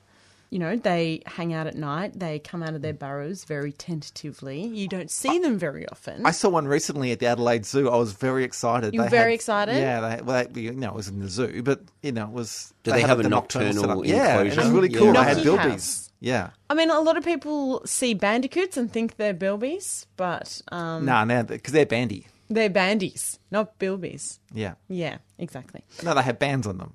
You 0.52 0.58
know, 0.58 0.76
they 0.76 1.22
hang 1.24 1.54
out 1.54 1.66
at 1.66 1.76
night. 1.76 2.18
They 2.20 2.38
come 2.38 2.62
out 2.62 2.74
of 2.74 2.82
their 2.82 2.92
burrows 2.92 3.44
very 3.44 3.72
tentatively. 3.72 4.62
You 4.66 4.86
don't 4.86 5.10
see 5.10 5.38
them 5.38 5.58
very 5.58 5.88
often. 5.88 6.26
I 6.26 6.30
saw 6.30 6.50
one 6.50 6.68
recently 6.68 7.10
at 7.10 7.20
the 7.20 7.26
Adelaide 7.26 7.64
Zoo. 7.64 7.88
I 7.88 7.96
was 7.96 8.12
very 8.12 8.44
excited. 8.44 8.92
You 8.92 9.00
were 9.00 9.06
They 9.06 9.10
very 9.16 9.30
had- 9.32 9.36
excited? 9.36 9.76
Yeah, 9.76 10.00
they, 10.16 10.22
well, 10.22 10.44
they, 10.50 10.60
you 10.60 10.72
know, 10.72 10.90
it 10.90 10.94
was 10.94 11.08
in 11.08 11.20
the 11.20 11.28
zoo, 11.28 11.62
but 11.62 11.80
you 12.02 12.12
know, 12.12 12.24
it 12.24 12.32
was. 12.32 12.74
Do 12.82 12.90
they 12.90 13.00
had 13.00 13.08
have 13.08 13.20
a 13.20 13.28
nocturnal 13.30 13.72
nocturnal 13.72 14.02
setup. 14.04 14.06
Yeah, 14.06 14.40
and 14.40 14.40
it 14.40 14.44
was 14.56 14.58
enclosure? 14.58 14.74
really 14.74 14.90
Yeah. 14.90 14.98
cool. 14.98 15.12
They 15.14 15.22
had 15.24 15.36
bilbies. 15.38 16.10
Yeah. 16.20 16.50
I 16.68 16.74
mean, 16.74 16.90
a 16.90 17.00
lot 17.00 17.16
of 17.16 17.24
people 17.24 17.80
see 17.86 18.12
bandicoots 18.12 18.76
and 18.76 18.92
think 18.92 19.16
they're 19.16 19.32
bilbies, 19.34 20.04
but 20.18 20.60
um, 20.70 21.06
No, 21.06 21.24
no, 21.24 21.44
because 21.44 21.72
they're 21.72 21.86
bandy. 21.86 22.26
they're 22.50 22.68
bandies, 22.68 23.38
not 23.50 23.78
bilbies. 23.78 24.38
Yeah. 24.52 24.74
Yeah, 24.88 25.16
exactly. 25.38 25.82
No, 26.04 26.12
they 26.14 26.22
have 26.22 26.38
bands 26.38 26.66
on 26.66 26.76
them. 26.76 26.92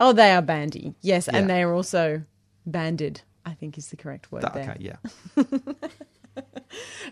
Oh, 0.00 0.12
they 0.12 0.32
are 0.32 0.42
bandy. 0.42 0.94
Yes, 1.02 1.28
and 1.28 1.48
they 1.48 1.62
are 1.62 1.72
also 1.72 2.22
banded. 2.66 3.22
I 3.44 3.54
think 3.54 3.78
is 3.78 3.88
the 3.88 3.96
correct 3.96 4.32
word 4.32 4.44
there. 4.54 4.70
Okay, 4.70 4.76
yeah. 4.80 5.44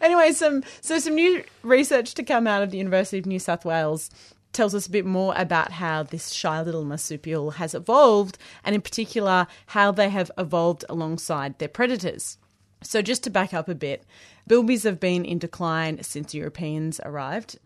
Anyway, 0.01 0.33
some 0.33 0.63
so 0.81 0.99
some 0.99 1.15
new 1.15 1.45
research 1.63 2.15
to 2.15 2.23
come 2.23 2.47
out 2.47 2.63
of 2.63 2.71
the 2.71 2.79
University 2.79 3.19
of 3.19 3.27
New 3.27 3.39
South 3.39 3.65
Wales 3.65 4.11
tells 4.53 4.75
us 4.75 4.87
a 4.87 4.91
bit 4.91 5.07
more 5.07 5.35
about 5.37 5.73
how 5.73 6.03
this 6.03 6.31
shy 6.31 6.63
little 6.63 6.85
marsupial 6.85 7.53
has 7.53 7.75
evolved, 7.75 8.39
and 8.65 8.75
in 8.75 8.81
particular 8.81 9.47
how 9.67 9.91
they 9.91 10.09
have 10.09 10.31
evolved 10.39 10.85
alongside 10.89 11.59
their 11.59 11.69
predators. 11.69 12.39
So, 12.83 13.01
just 13.01 13.25
to 13.25 13.31
back 13.31 13.55
up 13.55 13.69
a 13.69 13.75
bit, 13.75 14.05
bilbies 14.49 14.85
have 14.85 15.01
been 15.01 15.25
in 15.25 15.39
decline 15.39 16.03
since 16.03 16.35
Europeans 16.35 17.01
arrived. 17.05 17.59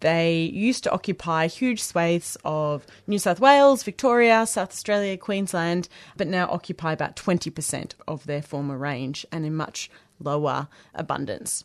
They 0.00 0.50
used 0.52 0.84
to 0.84 0.92
occupy 0.92 1.46
huge 1.46 1.82
swathes 1.82 2.36
of 2.44 2.86
New 3.06 3.18
South 3.18 3.40
Wales, 3.40 3.82
Victoria, 3.82 4.46
South 4.46 4.70
Australia, 4.70 5.16
Queensland, 5.16 5.88
but 6.16 6.28
now 6.28 6.48
occupy 6.50 6.92
about 6.92 7.16
20% 7.16 7.92
of 8.06 8.26
their 8.26 8.42
former 8.42 8.76
range 8.76 9.24
and 9.32 9.46
in 9.46 9.54
much 9.54 9.90
lower 10.20 10.68
abundance. 10.94 11.64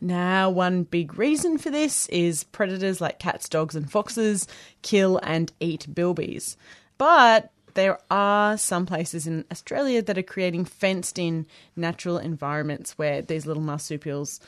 Now, 0.00 0.48
one 0.48 0.84
big 0.84 1.18
reason 1.18 1.58
for 1.58 1.70
this 1.70 2.06
is 2.08 2.44
predators 2.44 3.00
like 3.00 3.18
cats, 3.18 3.48
dogs, 3.48 3.76
and 3.76 3.90
foxes 3.90 4.46
kill 4.82 5.20
and 5.22 5.52
eat 5.60 5.86
bilbies. 5.92 6.56
But 6.96 7.50
there 7.74 7.98
are 8.10 8.56
some 8.56 8.86
places 8.86 9.26
in 9.26 9.44
Australia 9.50 10.02
that 10.02 10.18
are 10.18 10.22
creating 10.22 10.64
fenced 10.64 11.18
in 11.18 11.46
natural 11.76 12.18
environments 12.18 12.92
where 12.98 13.22
these 13.22 13.46
little 13.46 13.62
marsupials, 13.62 14.40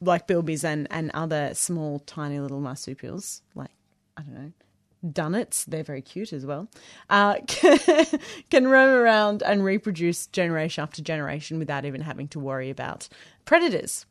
like 0.00 0.26
bilbies 0.26 0.64
and, 0.64 0.86
and 0.90 1.10
other 1.14 1.54
small, 1.54 2.00
tiny 2.00 2.38
little 2.40 2.60
marsupials, 2.60 3.42
like, 3.54 3.70
I 4.16 4.22
don't 4.22 4.34
know, 4.34 4.52
dunnarts, 5.04 5.64
they're 5.64 5.82
very 5.82 6.02
cute 6.02 6.32
as 6.32 6.46
well, 6.46 6.68
uh, 7.10 7.36
can, 7.46 7.78
can 8.50 8.68
roam 8.68 8.94
around 8.94 9.42
and 9.42 9.64
reproduce 9.64 10.26
generation 10.28 10.82
after 10.82 11.02
generation 11.02 11.58
without 11.58 11.84
even 11.84 12.02
having 12.02 12.28
to 12.28 12.38
worry 12.38 12.70
about 12.70 13.08
predators. 13.44 14.06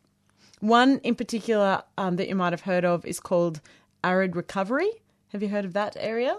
One 0.60 1.00
in 1.00 1.16
particular 1.16 1.84
um, 1.98 2.18
that 2.18 2.28
you 2.28 2.36
might 2.36 2.54
have 2.54 2.62
heard 2.62 2.86
of 2.86 3.06
is 3.06 3.20
called 3.20 3.62
Arid 4.04 4.36
Recovery. 4.36 4.90
Have 5.30 5.42
you 5.42 5.50
heard 5.50 5.66
of 5.66 5.74
that 5.74 5.96
area? 6.00 6.38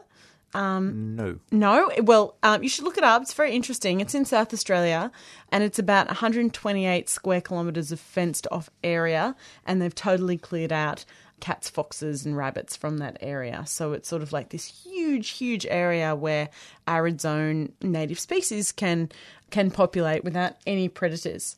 No. 1.16 1.38
No, 1.50 1.90
well, 2.02 2.36
um, 2.42 2.62
you 2.62 2.68
should 2.68 2.84
look 2.84 2.98
it 2.98 3.04
up. 3.04 3.22
It's 3.22 3.32
very 3.32 3.52
interesting. 3.52 4.00
It's 4.00 4.14
in 4.14 4.24
South 4.24 4.52
Australia, 4.52 5.10
and 5.50 5.64
it's 5.64 5.78
about 5.78 6.08
128 6.08 7.08
square 7.08 7.40
kilometres 7.40 7.92
of 7.92 8.00
fenced 8.00 8.46
off 8.50 8.70
area, 8.84 9.34
and 9.66 9.80
they've 9.80 9.94
totally 9.94 10.36
cleared 10.36 10.72
out 10.72 11.04
cats, 11.40 11.68
foxes, 11.68 12.24
and 12.24 12.36
rabbits 12.36 12.76
from 12.76 12.98
that 12.98 13.18
area. 13.20 13.64
So 13.66 13.92
it's 13.92 14.08
sort 14.08 14.22
of 14.22 14.32
like 14.32 14.50
this 14.50 14.84
huge, 14.84 15.30
huge 15.30 15.66
area 15.66 16.14
where 16.14 16.48
arid 16.86 17.20
zone 17.20 17.72
native 17.82 18.20
species 18.20 18.72
can 18.72 19.10
can 19.50 19.70
populate 19.70 20.24
without 20.24 20.56
any 20.66 20.88
predators. 20.88 21.56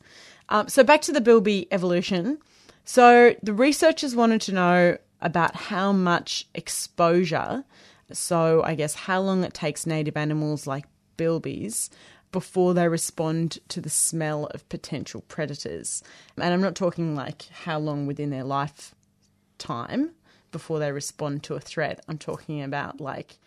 Um, 0.49 0.67
so 0.67 0.83
back 0.83 1.01
to 1.03 1.11
the 1.11 1.21
bilby 1.21 1.67
evolution. 1.71 2.39
So 2.83 3.35
the 3.41 3.53
researchers 3.53 4.15
wanted 4.15 4.41
to 4.41 4.53
know 4.53 4.97
about 5.21 5.55
how 5.55 5.91
much 5.91 6.45
exposure, 6.53 7.63
so 8.11 8.61
I 8.63 8.75
guess 8.75 8.93
how 8.93 9.21
long 9.21 9.43
it 9.43 9.53
takes 9.53 9.85
native 9.85 10.17
animals 10.17 10.67
like 10.67 10.85
bilbies 11.17 11.89
before 12.31 12.73
they 12.73 12.87
respond 12.87 13.59
to 13.69 13.79
the 13.79 13.89
smell 13.89 14.47
of 14.47 14.67
potential 14.69 15.21
predators. 15.27 16.03
And 16.37 16.53
I'm 16.53 16.61
not 16.61 16.75
talking 16.75 17.15
like 17.15 17.47
how 17.63 17.79
long 17.79 18.07
within 18.07 18.29
their 18.29 18.43
lifetime 18.43 20.11
before 20.51 20.79
they 20.79 20.91
respond 20.91 21.43
to 21.43 21.55
a 21.55 21.59
threat. 21.59 22.03
I'm 22.07 22.17
talking 22.17 22.61
about 22.61 22.99
like 22.99 23.37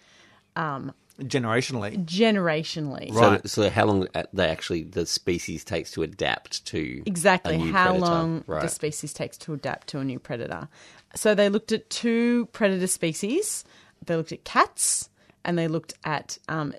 um, 0.56 0.92
Generationally. 1.20 2.04
generationally. 2.04 3.12
Right. 3.12 3.42
So, 3.48 3.62
so 3.64 3.70
how 3.70 3.86
long 3.86 4.06
they 4.32 4.46
actually 4.48 4.84
the 4.84 5.04
species 5.04 5.64
takes 5.64 5.90
to 5.92 6.02
adapt 6.02 6.64
to 6.66 7.02
Exactly 7.06 7.56
a 7.56 7.58
new 7.58 7.72
how 7.72 7.90
predator. 7.90 8.06
long 8.06 8.44
the 8.46 8.68
species 8.68 9.12
takes 9.12 9.36
to 9.38 9.52
adapt 9.52 9.88
to 9.88 9.98
a 9.98 10.04
new 10.04 10.18
predator. 10.20 10.68
So 11.14 11.34
they 11.34 11.48
looked 11.48 11.72
at 11.72 11.90
two 11.90 12.46
predator 12.52 12.86
species. 12.86 13.64
They 14.04 14.16
looked 14.16 14.32
at 14.32 14.44
cats 14.44 15.08
and 15.44 15.58
they 15.58 15.68
looked 15.68 15.94
at 16.04 16.38
um, 16.48 16.74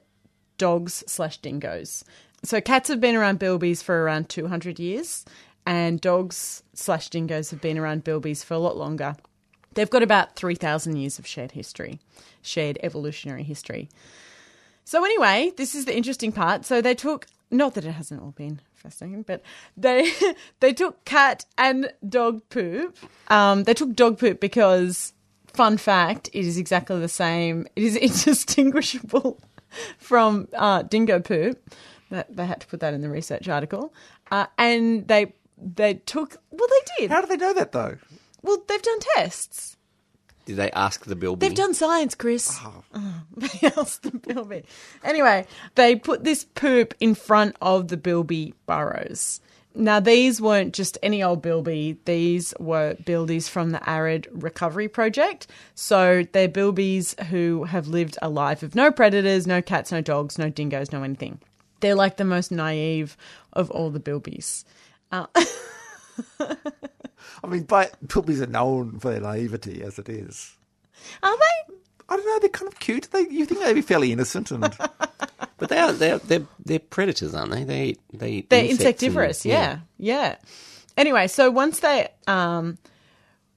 dogs 0.57 1.03
slash 1.07 1.37
dingoes. 1.37 2.03
So 2.43 2.61
cats 2.61 2.89
have 2.89 3.01
been 3.01 3.15
around 3.15 3.39
bilbies 3.39 3.83
for 3.83 4.03
around 4.03 4.29
200 4.29 4.79
years, 4.79 5.25
and 5.65 5.99
dogs 5.99 6.63
slash 6.73 7.09
dingoes 7.09 7.51
have 7.51 7.61
been 7.61 7.77
around 7.77 8.05
bilbies 8.05 8.43
for 8.43 8.53
a 8.53 8.59
lot 8.59 8.77
longer. 8.77 9.15
They've 9.73 9.89
got 9.89 10.03
about 10.03 10.35
3,000 10.35 10.95
years 10.95 11.19
of 11.19 11.27
shared 11.27 11.51
history, 11.51 11.99
shared 12.41 12.79
evolutionary 12.81 13.43
history. 13.43 13.89
So 14.85 15.03
anyway, 15.03 15.51
this 15.57 15.75
is 15.75 15.85
the 15.85 15.95
interesting 15.95 16.31
part. 16.31 16.65
So 16.65 16.81
they 16.81 16.95
took 16.95 17.27
not 17.51 17.73
that 17.73 17.85
it 17.85 17.91
hasn't 17.91 18.21
all 18.21 18.31
been 18.31 18.61
fascinating, 18.73 19.23
but 19.23 19.41
they 19.75 20.11
they 20.59 20.73
took 20.73 21.03
cat 21.05 21.45
and 21.57 21.91
dog 22.07 22.41
poop. 22.49 22.97
Um, 23.27 23.63
they 23.63 23.73
took 23.73 23.93
dog 23.93 24.19
poop 24.19 24.39
because, 24.39 25.13
fun 25.59 25.75
fact, 25.75 26.29
it 26.31 26.45
is 26.45 26.57
exactly 26.57 26.97
the 27.01 27.09
same. 27.09 27.67
It 27.75 27.83
is 27.83 27.95
indistinguishable 28.09 29.37
from 29.97 30.47
uh, 30.53 30.83
dingo 30.83 31.19
poop. 31.19 31.61
That 32.11 32.33
they 32.33 32.45
had 32.45 32.61
to 32.61 32.67
put 32.67 32.79
that 32.79 32.93
in 32.93 33.01
the 33.01 33.09
research 33.09 33.49
article, 33.49 33.93
uh, 34.31 34.45
and 34.57 35.05
they 35.09 35.33
they 35.57 35.95
took 35.95 36.37
well 36.49 36.67
they 36.67 36.83
did 36.97 37.11
How 37.11 37.19
do 37.19 37.27
they 37.27 37.35
know 37.35 37.53
that 37.53 37.73
though? 37.73 37.97
well 38.41 38.63
they've 38.67 38.81
done 38.81 38.99
tests. 39.15 39.75
Did 40.45 40.55
they 40.55 40.71
ask 40.71 41.05
the 41.05 41.15
bilby? 41.17 41.45
They've 41.45 41.55
done 41.55 41.73
science, 41.73 42.15
Chris. 42.15 42.57
Oh. 42.63 42.83
They 43.37 43.67
asked 43.77 44.03
the 44.03 44.17
bilby. 44.17 44.63
Anyway, 45.03 45.45
they 45.75 45.95
put 45.95 46.23
this 46.23 46.45
poop 46.45 46.93
in 46.99 47.13
front 47.15 47.55
of 47.61 47.89
the 47.89 47.97
bilby 47.97 48.53
burrows. 48.65 49.41
Now, 49.79 50.01
these 50.01 50.41
weren't 50.41 50.73
just 50.73 50.97
any 51.01 51.23
old 51.23 51.41
bilby. 51.41 51.97
These 52.03 52.53
were 52.59 52.95
bilbies 52.95 53.49
from 53.49 53.69
the 53.69 53.89
Arid 53.89 54.27
Recovery 54.33 54.89
Project. 54.89 55.47
So 55.73 56.25
they're 56.33 56.49
bilbies 56.49 57.17
who 57.27 57.63
have 57.63 57.87
lived 57.87 58.17
a 58.21 58.27
life 58.27 58.61
of 58.61 58.75
no 58.75 58.91
predators, 58.91 59.47
no 59.47 59.61
cats, 59.61 59.93
no 59.93 60.01
dogs, 60.01 60.37
no 60.37 60.49
dingoes, 60.49 60.91
no 60.91 61.01
anything. 61.01 61.39
They're 61.79 61.95
like 61.95 62.17
the 62.17 62.25
most 62.25 62.51
naive 62.51 63.15
of 63.53 63.71
all 63.71 63.89
the 63.89 64.01
bilbies. 64.01 64.65
Uh, 65.13 65.27
I'm 67.41 67.49
mean, 67.49 67.63
but 67.63 67.95
puppies 68.09 68.41
are 68.41 68.47
known 68.47 68.99
for 68.99 69.11
their 69.11 69.21
naivety 69.21 69.81
as 69.81 69.97
it 69.97 70.09
is. 70.09 70.57
Are 71.23 71.37
they? 71.37 71.73
I 72.09 72.17
don't 72.17 72.25
know. 72.25 72.39
They're 72.39 72.49
kind 72.49 72.67
of 72.69 72.79
cute. 72.79 73.09
They, 73.11 73.21
you 73.29 73.45
think 73.45 73.61
they'd 73.61 73.73
be 73.73 73.81
fairly 73.81 74.11
innocent 74.11 74.51
and 74.51 74.65
But 75.59 75.69
they 75.69 75.77
are 75.77 75.91
they're 75.91 76.17
they're, 76.19 76.47
they're 76.63 76.79
predators, 76.79 77.35
aren't 77.35 77.51
they? 77.51 77.63
They 77.63 77.83
eat, 77.83 77.99
they 78.13 78.29
eat 78.31 78.49
They're 78.49 78.59
insects 78.61 78.79
and- 78.81 78.87
insectivorous, 78.87 79.45
yeah. 79.45 79.79
yeah. 79.97 80.35
Anyway, 80.97 81.27
so 81.27 81.51
once 81.51 81.79
they 81.81 82.07
um 82.27 82.77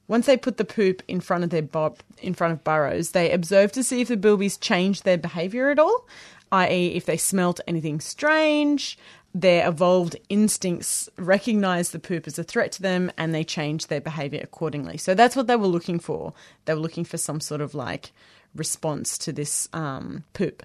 once 0.07 0.25
they 0.25 0.37
put 0.37 0.57
the 0.57 0.65
poop 0.65 1.01
in 1.07 1.21
front 1.21 1.43
of 1.43 1.49
their 1.49 1.61
bo- 1.61 1.95
in 2.21 2.33
front 2.33 2.53
of 2.53 2.63
burrows, 2.63 3.11
they 3.11 3.31
observed 3.31 3.73
to 3.75 3.83
see 3.83 4.01
if 4.01 4.09
the 4.09 4.17
bilbies 4.17 4.59
changed 4.59 5.03
their 5.05 5.17
behavior 5.17 5.69
at 5.69 5.79
all, 5.79 6.07
i.e., 6.51 6.87
if 6.95 7.05
they 7.05 7.17
smelt 7.17 7.59
anything 7.67 7.99
strange. 8.01 8.97
Their 9.35 9.67
evolved 9.67 10.15
instincts 10.29 11.09
recognize 11.17 11.89
the 11.89 11.97
poop 11.97 12.27
as 12.27 12.37
a 12.37 12.43
threat 12.43 12.71
to 12.73 12.83
them, 12.83 13.11
and 13.17 13.33
they 13.33 13.43
change 13.43 13.87
their 13.87 14.01
behavior 14.01 14.41
accordingly. 14.43 14.97
So 14.97 15.15
that's 15.15 15.35
what 15.35 15.47
they 15.47 15.55
were 15.55 15.65
looking 15.65 15.97
for. 15.99 16.33
They 16.65 16.75
were 16.75 16.79
looking 16.79 17.03
for 17.03 17.17
some 17.17 17.39
sort 17.39 17.59
of 17.61 17.73
like 17.73 18.11
response 18.53 19.17
to 19.19 19.31
this 19.33 19.67
um, 19.73 20.23
poop. 20.33 20.61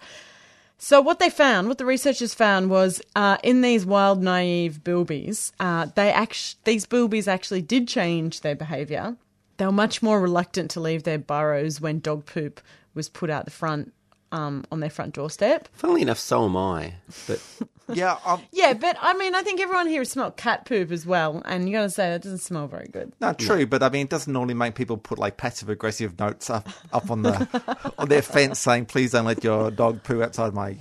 So 0.80 1.00
what 1.00 1.18
they 1.18 1.28
found, 1.28 1.66
what 1.66 1.78
the 1.78 1.84
researchers 1.84 2.34
found, 2.34 2.70
was 2.70 3.02
uh, 3.16 3.36
in 3.42 3.62
these 3.62 3.84
wild, 3.84 4.22
naive 4.22 4.80
bilbies, 4.84 5.50
uh, 5.58 5.86
they 5.96 6.12
act- 6.12 6.64
these 6.64 6.86
bilbies 6.86 7.26
actually 7.26 7.62
did 7.62 7.88
change 7.88 8.40
their 8.40 8.54
behaviour. 8.54 9.16
They 9.56 9.66
were 9.66 9.72
much 9.72 10.02
more 10.02 10.20
reluctant 10.20 10.70
to 10.72 10.80
leave 10.80 11.02
their 11.02 11.18
burrows 11.18 11.80
when 11.80 11.98
dog 11.98 12.26
poop 12.26 12.60
was 12.94 13.08
put 13.08 13.28
out 13.28 13.44
the 13.44 13.50
front 13.50 13.92
um, 14.32 14.64
on 14.70 14.80
their 14.80 14.90
front 14.90 15.14
doorstep. 15.14 15.68
Funnily 15.72 16.02
enough, 16.02 16.18
so 16.18 16.44
am 16.44 16.56
I. 16.56 16.94
But 17.26 17.42
yeah. 17.94 18.18
Um, 18.26 18.42
Yeah, 18.52 18.74
but 18.74 18.96
I 19.00 19.14
mean, 19.14 19.34
I 19.34 19.42
think 19.42 19.60
everyone 19.60 19.86
here 19.88 20.00
has 20.02 20.10
smelled 20.10 20.36
cat 20.36 20.64
poop 20.66 20.90
as 20.92 21.06
well, 21.06 21.42
and 21.44 21.66
you 21.68 21.74
got 21.74 21.82
to 21.82 21.90
say 21.90 22.10
that 22.10 22.22
doesn't 22.22 22.38
smell 22.38 22.66
very 22.68 22.88
good. 22.88 23.12
no, 23.20 23.32
true, 23.32 23.66
but 23.66 23.82
I 23.82 23.88
mean, 23.88 24.02
it 24.02 24.10
doesn't 24.10 24.32
normally 24.32 24.54
make 24.54 24.74
people 24.74 24.96
put 24.98 25.18
like 25.18 25.36
passive 25.36 25.68
aggressive 25.68 26.18
notes 26.18 26.50
up 26.50 26.68
up 26.92 27.10
on 27.10 27.22
the 27.22 27.92
on 27.98 28.08
their 28.08 28.22
fence 28.22 28.58
saying, 28.58 28.86
"Please 28.86 29.12
don't 29.12 29.24
let 29.24 29.42
your 29.44 29.70
dog 29.70 30.02
poo 30.02 30.22
outside 30.22 30.52
my 30.54 30.76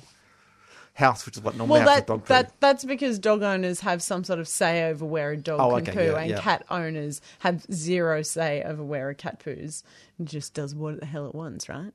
house," 0.95 1.25
which 1.25 1.37
is 1.37 1.43
what 1.43 1.55
normally 1.55 1.79
Well, 1.81 1.87
happens 1.89 1.99
that, 2.01 2.07
dog 2.07 2.19
poo. 2.25 2.33
that 2.33 2.51
that's 2.59 2.83
because 2.83 3.19
dog 3.19 3.43
owners 3.43 3.79
have 3.81 4.01
some 4.01 4.23
sort 4.25 4.39
of 4.39 4.47
say 4.47 4.89
over 4.89 5.05
where 5.05 5.31
a 5.31 5.37
dog 5.37 5.59
Oh, 5.61 5.69
can 5.79 5.87
okay, 5.89 5.93
poo, 6.07 6.11
yeah, 6.13 6.19
and 6.19 6.29
yeah. 6.31 6.41
cat 6.41 6.65
owners 6.69 7.21
have 7.39 7.61
zero 7.71 8.21
say 8.23 8.63
over 8.63 8.83
where 8.83 9.07
a 9.09 9.15
cat 9.15 9.39
poos. 9.39 9.83
It 10.19 10.25
just 10.25 10.53
does 10.53 10.73
what 10.75 10.99
the 10.99 11.05
hell 11.05 11.27
it 11.27 11.35
wants, 11.35 11.69
right? 11.69 11.93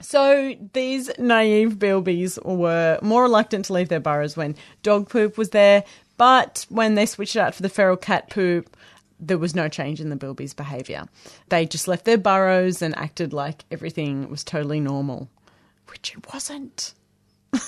So 0.00 0.54
these 0.72 1.10
naive 1.18 1.76
bilbies 1.78 2.42
were 2.44 2.98
more 3.02 3.22
reluctant 3.22 3.66
to 3.66 3.72
leave 3.72 3.88
their 3.88 4.00
burrows 4.00 4.36
when 4.36 4.56
dog 4.82 5.08
poop 5.08 5.38
was 5.38 5.50
there, 5.50 5.84
but 6.16 6.66
when 6.68 6.94
they 6.94 7.06
switched 7.06 7.36
it 7.36 7.40
out 7.40 7.54
for 7.54 7.62
the 7.62 7.68
feral 7.68 7.96
cat 7.96 8.30
poop. 8.30 8.76
There 9.20 9.38
was 9.38 9.54
no 9.54 9.68
change 9.68 10.00
in 10.00 10.10
the 10.10 10.16
bilbies' 10.16 10.54
behaviour. 10.54 11.04
They 11.48 11.64
just 11.66 11.88
left 11.88 12.04
their 12.04 12.18
burrows 12.18 12.82
and 12.82 12.96
acted 12.98 13.32
like 13.32 13.64
everything 13.70 14.28
was 14.28 14.44
totally 14.44 14.80
normal, 14.80 15.30
which 15.86 16.12
it 16.14 16.32
wasn't. 16.32 16.92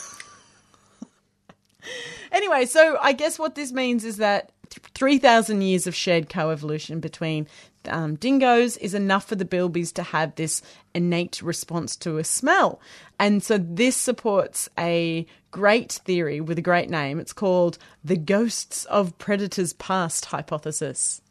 Anyway, 2.32 2.66
so 2.66 2.98
I 3.00 3.12
guess 3.12 3.38
what 3.38 3.54
this 3.54 3.72
means 3.72 4.04
is 4.04 4.16
that 4.18 4.52
3,000 4.68 5.62
years 5.62 5.86
of 5.86 5.94
shared 5.94 6.28
coevolution 6.28 7.00
between 7.00 7.46
um, 7.88 8.16
dingoes 8.16 8.76
is 8.78 8.94
enough 8.94 9.26
for 9.26 9.36
the 9.36 9.44
bilbies 9.44 9.92
to 9.94 10.02
have 10.02 10.34
this 10.34 10.62
innate 10.94 11.42
response 11.42 11.96
to 11.96 12.18
a 12.18 12.24
smell. 12.24 12.80
And 13.18 13.42
so 13.42 13.58
this 13.58 13.96
supports 13.96 14.68
a 14.78 15.26
great 15.50 15.92
theory 15.92 16.40
with 16.40 16.58
a 16.58 16.62
great 16.62 16.90
name. 16.90 17.18
It's 17.18 17.32
called 17.32 17.78
the 18.04 18.16
Ghosts 18.16 18.84
of 18.86 19.16
Predators 19.18 19.72
Past 19.74 20.26
hypothesis, 20.26 21.22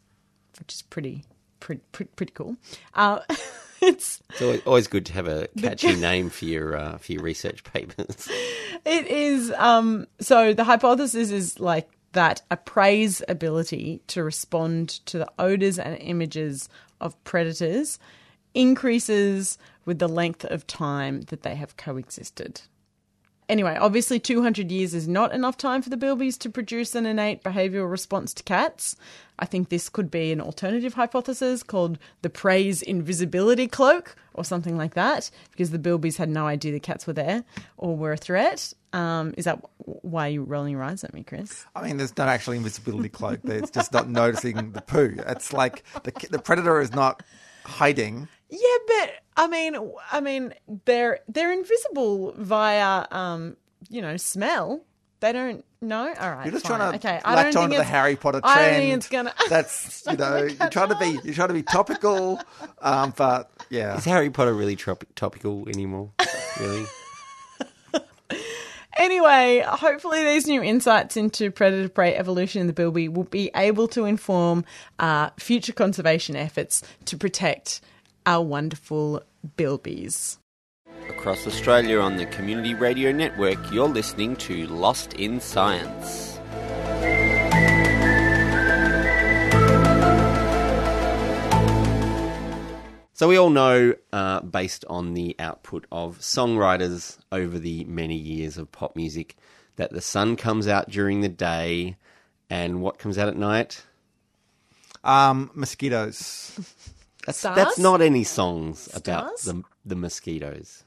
which 0.58 0.74
is 0.74 0.82
pretty, 0.82 1.24
pretty, 1.60 1.82
pretty, 1.92 2.10
pretty 2.16 2.32
cool. 2.32 2.56
Uh, 2.94 3.20
it's 3.80 4.22
it's 4.30 4.66
always, 4.66 4.86
good 4.86 5.06
to 5.06 5.12
have 5.12 5.28
a 5.28 5.48
catchy 5.58 5.94
name 5.94 6.30
for 6.30 6.44
your 6.44 6.76
uh, 6.76 6.98
for 6.98 7.12
your 7.12 7.22
research 7.22 7.64
papers. 7.64 8.28
It 8.84 9.08
is. 9.08 9.50
Um, 9.56 10.06
so 10.20 10.54
the 10.54 10.62
hypothesis 10.62 11.32
is 11.32 11.58
like 11.58 11.88
that 12.16 12.40
a 12.50 12.56
prey's 12.56 13.22
ability 13.28 14.00
to 14.06 14.24
respond 14.24 14.88
to 14.88 15.18
the 15.18 15.30
odors 15.38 15.78
and 15.78 15.98
images 16.00 16.66
of 16.98 17.22
predators 17.24 17.98
increases 18.54 19.58
with 19.84 19.98
the 19.98 20.08
length 20.08 20.42
of 20.46 20.66
time 20.66 21.20
that 21.28 21.42
they 21.42 21.54
have 21.54 21.76
coexisted. 21.76 22.62
Anyway, 23.48 23.76
obviously, 23.80 24.18
200 24.18 24.72
years 24.72 24.92
is 24.92 25.06
not 25.06 25.32
enough 25.32 25.56
time 25.56 25.80
for 25.80 25.88
the 25.88 25.96
bilbies 25.96 26.36
to 26.38 26.50
produce 26.50 26.96
an 26.96 27.06
innate 27.06 27.44
behavioural 27.44 27.88
response 27.88 28.34
to 28.34 28.42
cats. 28.42 28.96
I 29.38 29.46
think 29.46 29.68
this 29.68 29.88
could 29.88 30.10
be 30.10 30.32
an 30.32 30.40
alternative 30.40 30.94
hypothesis 30.94 31.62
called 31.62 31.98
the 32.22 32.30
prey's 32.30 32.82
invisibility 32.82 33.68
cloak 33.68 34.16
or 34.34 34.44
something 34.44 34.76
like 34.76 34.94
that, 34.94 35.30
because 35.52 35.70
the 35.70 35.78
bilbies 35.78 36.16
had 36.16 36.28
no 36.28 36.46
idea 36.46 36.72
the 36.72 36.80
cats 36.80 37.06
were 37.06 37.12
there 37.12 37.44
or 37.76 37.96
were 37.96 38.12
a 38.12 38.16
threat. 38.16 38.72
Um, 38.92 39.32
is 39.36 39.44
that 39.44 39.62
why 39.78 40.26
you're 40.26 40.42
rolling 40.42 40.72
your 40.72 40.82
eyes 40.82 41.04
at 41.04 41.14
me, 41.14 41.22
Chris? 41.22 41.66
I 41.76 41.86
mean, 41.86 41.98
there's 41.98 42.16
no 42.16 42.24
actual 42.24 42.54
invisibility 42.54 43.10
cloak. 43.10 43.42
there. 43.44 43.58
It's 43.58 43.70
just 43.70 43.92
not 43.92 44.08
noticing 44.08 44.72
the 44.72 44.80
poo. 44.80 45.14
It's 45.18 45.52
like 45.52 45.84
the 46.02 46.12
the 46.30 46.38
predator 46.40 46.80
is 46.80 46.92
not 46.92 47.22
hiding. 47.64 48.26
Yeah, 48.48 48.76
but 48.86 49.15
I 49.36 49.48
mean, 49.48 49.76
I 50.10 50.20
mean, 50.20 50.54
they're 50.86 51.20
they're 51.28 51.52
invisible 51.52 52.34
via, 52.38 53.06
um, 53.10 53.56
you 53.90 54.00
know, 54.02 54.16
smell. 54.16 54.82
They 55.20 55.32
don't 55.32 55.64
know. 55.80 56.12
All 56.20 56.30
right, 56.32 56.44
You're 56.44 56.52
just 56.52 56.66
fine. 56.66 56.78
trying 56.78 56.92
to 56.92 57.08
okay. 57.08 57.20
I 57.24 57.34
latch 57.34 57.54
don't 57.54 57.64
on 57.64 57.70
think 57.70 57.72
to 57.72 57.76
the 57.78 57.82
it's- 57.82 57.90
Harry 57.90 58.16
Potter 58.16 58.40
I 58.44 58.54
trend. 58.54 58.70
don't 58.72 58.80
think 58.80 58.94
it's 58.96 59.08
gonna. 59.08 59.34
That's 59.48 60.04
you 60.10 60.16
know, 60.16 60.36
you're 60.44 60.68
trying 60.70 60.88
to 60.90 60.96
be 60.98 61.18
you're 61.24 61.34
trying 61.34 61.48
to 61.48 61.54
be 61.54 61.62
topical, 61.62 62.40
um, 62.80 63.12
but 63.16 63.50
yeah. 63.70 63.96
Is 63.96 64.04
Harry 64.04 64.30
Potter 64.30 64.52
really 64.54 64.76
trop- 64.76 65.04
topical 65.14 65.68
anymore? 65.68 66.10
Really? 66.60 66.84
Anyway, 68.98 69.62
hopefully 69.66 70.24
these 70.24 70.46
new 70.46 70.62
insights 70.62 71.18
into 71.18 71.50
predator 71.50 71.86
prey 71.90 72.14
evolution 72.16 72.62
in 72.62 72.66
the 72.66 72.72
bilby 72.72 73.08
will 73.08 73.24
be 73.24 73.50
able 73.54 73.86
to 73.88 74.06
inform 74.06 74.64
uh, 74.98 75.28
future 75.38 75.74
conservation 75.74 76.34
efforts 76.34 76.82
to 77.04 77.14
protect 77.18 77.82
our 78.26 78.42
wonderful 78.42 79.22
bilbies. 79.56 80.38
Across 81.08 81.46
Australia 81.46 82.00
on 82.00 82.16
the 82.16 82.26
Community 82.26 82.74
Radio 82.74 83.12
Network, 83.12 83.58
you're 83.72 83.88
listening 83.88 84.34
to 84.36 84.66
Lost 84.66 85.14
in 85.14 85.40
Science. 85.40 86.40
So 93.12 93.28
we 93.28 93.38
all 93.38 93.48
know, 93.48 93.94
uh, 94.12 94.40
based 94.40 94.84
on 94.90 95.14
the 95.14 95.34
output 95.38 95.86
of 95.90 96.18
songwriters 96.18 97.18
over 97.32 97.58
the 97.58 97.84
many 97.84 98.16
years 98.16 98.58
of 98.58 98.70
pop 98.72 98.94
music, 98.94 99.36
that 99.76 99.92
the 99.92 100.02
sun 100.02 100.36
comes 100.36 100.68
out 100.68 100.90
during 100.90 101.20
the 101.20 101.28
day, 101.28 101.96
and 102.50 102.82
what 102.82 102.98
comes 102.98 103.16
out 103.16 103.28
at 103.28 103.36
night? 103.36 103.84
Um, 105.02 105.50
mosquitoes. 105.54 106.92
That's, 107.26 107.38
Stars? 107.38 107.56
that's 107.56 107.78
not 107.78 108.00
any 108.00 108.24
songs 108.24 108.88
about 108.94 109.36
the 109.40 109.62
the 109.84 109.96
mosquitoes. 109.96 110.84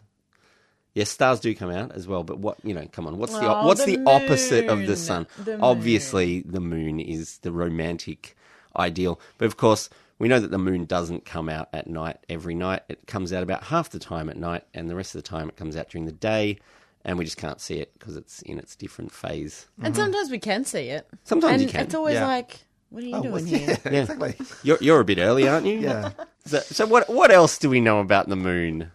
Yes, 0.96 1.12
stars 1.12 1.40
do 1.40 1.54
come 1.54 1.70
out 1.70 1.92
as 1.92 2.08
well, 2.08 2.24
but 2.24 2.40
what 2.40 2.58
you 2.64 2.74
know? 2.74 2.88
Come 2.92 3.06
on, 3.06 3.18
what's 3.18 3.34
the 3.34 3.46
Oh, 3.48 3.68
what's 3.68 3.86
the 3.86 3.98
the, 3.98 4.10
opposite 4.10 4.68
of 4.68 4.88
the 4.88 4.96
sun? 4.96 5.28
The. 5.44 5.60
Obviously, 5.60 6.42
the 6.42 6.60
moon 6.60 7.00
is 7.00 7.38
the 7.40 7.52
romantic 7.52 8.36
ideal, 8.76 9.20
but 9.38 9.46
of 9.46 9.58
course, 9.58 9.90
we 10.18 10.28
know 10.28 10.40
that 10.40 10.52
the 10.52 10.58
moon 10.58 10.86
doesn't 10.86 11.26
come 11.26 11.48
out 11.48 11.70
at 11.74 11.88
night 11.88 12.18
every 12.28 12.56
night. 12.56 12.82
It 12.90 13.06
comes 13.06 13.32
out 13.32 13.44
about 13.44 13.64
half 13.66 13.90
the 13.90 14.00
time 14.00 14.30
at 14.30 14.38
night, 14.38 14.64
and 14.74 14.90
the 14.90 14.96
rest 14.96 15.14
of 15.14 15.22
the 15.24 15.28
time 15.28 15.48
it 15.48 15.56
comes 15.56 15.76
out 15.78 15.90
during 15.90 16.06
the 16.06 16.12
day, 16.12 16.58
and 17.06 17.18
we 17.18 17.26
just 17.26 17.38
can't 17.38 17.62
see 17.62 17.76
it 17.80 17.94
because 17.98 18.16
it's 18.18 18.42
in 18.42 18.58
its 18.58 18.76
different 18.76 19.12
phase. 19.12 19.68
And 19.78 19.94
mm-hmm. 19.94 20.02
sometimes 20.04 20.32
we 20.32 20.40
can 20.40 20.66
see 20.66 20.90
it. 20.90 21.08
Sometimes 21.24 21.54
and 21.54 21.62
you 21.62 21.70
can. 21.70 21.82
It's 21.82 21.96
always 21.96 22.16
Yeah. 22.16 22.28
like, 22.28 22.66
what 22.90 23.04
are 23.04 23.08
you 23.08 23.16
Oh, 23.16 23.22
doing 23.22 23.46
here? 23.46 23.60
yeah, 23.70 23.78
Yeah. 23.92 24.02
exactly. 24.02 24.36
You're 24.64 24.78
you're 24.82 25.00
a 25.00 25.06
bit 25.06 25.18
early, 25.20 25.48
aren't 25.48 25.66
you? 25.66 25.80
Yeah, 25.80 26.12
So, 26.46 26.60
so 26.60 26.86
what 26.86 27.10
what 27.10 27.32
else 27.32 27.58
do 27.58 27.70
we 27.70 27.80
know 27.82 28.00
about 28.00 28.28
the 28.30 28.36
moon? 28.36 28.92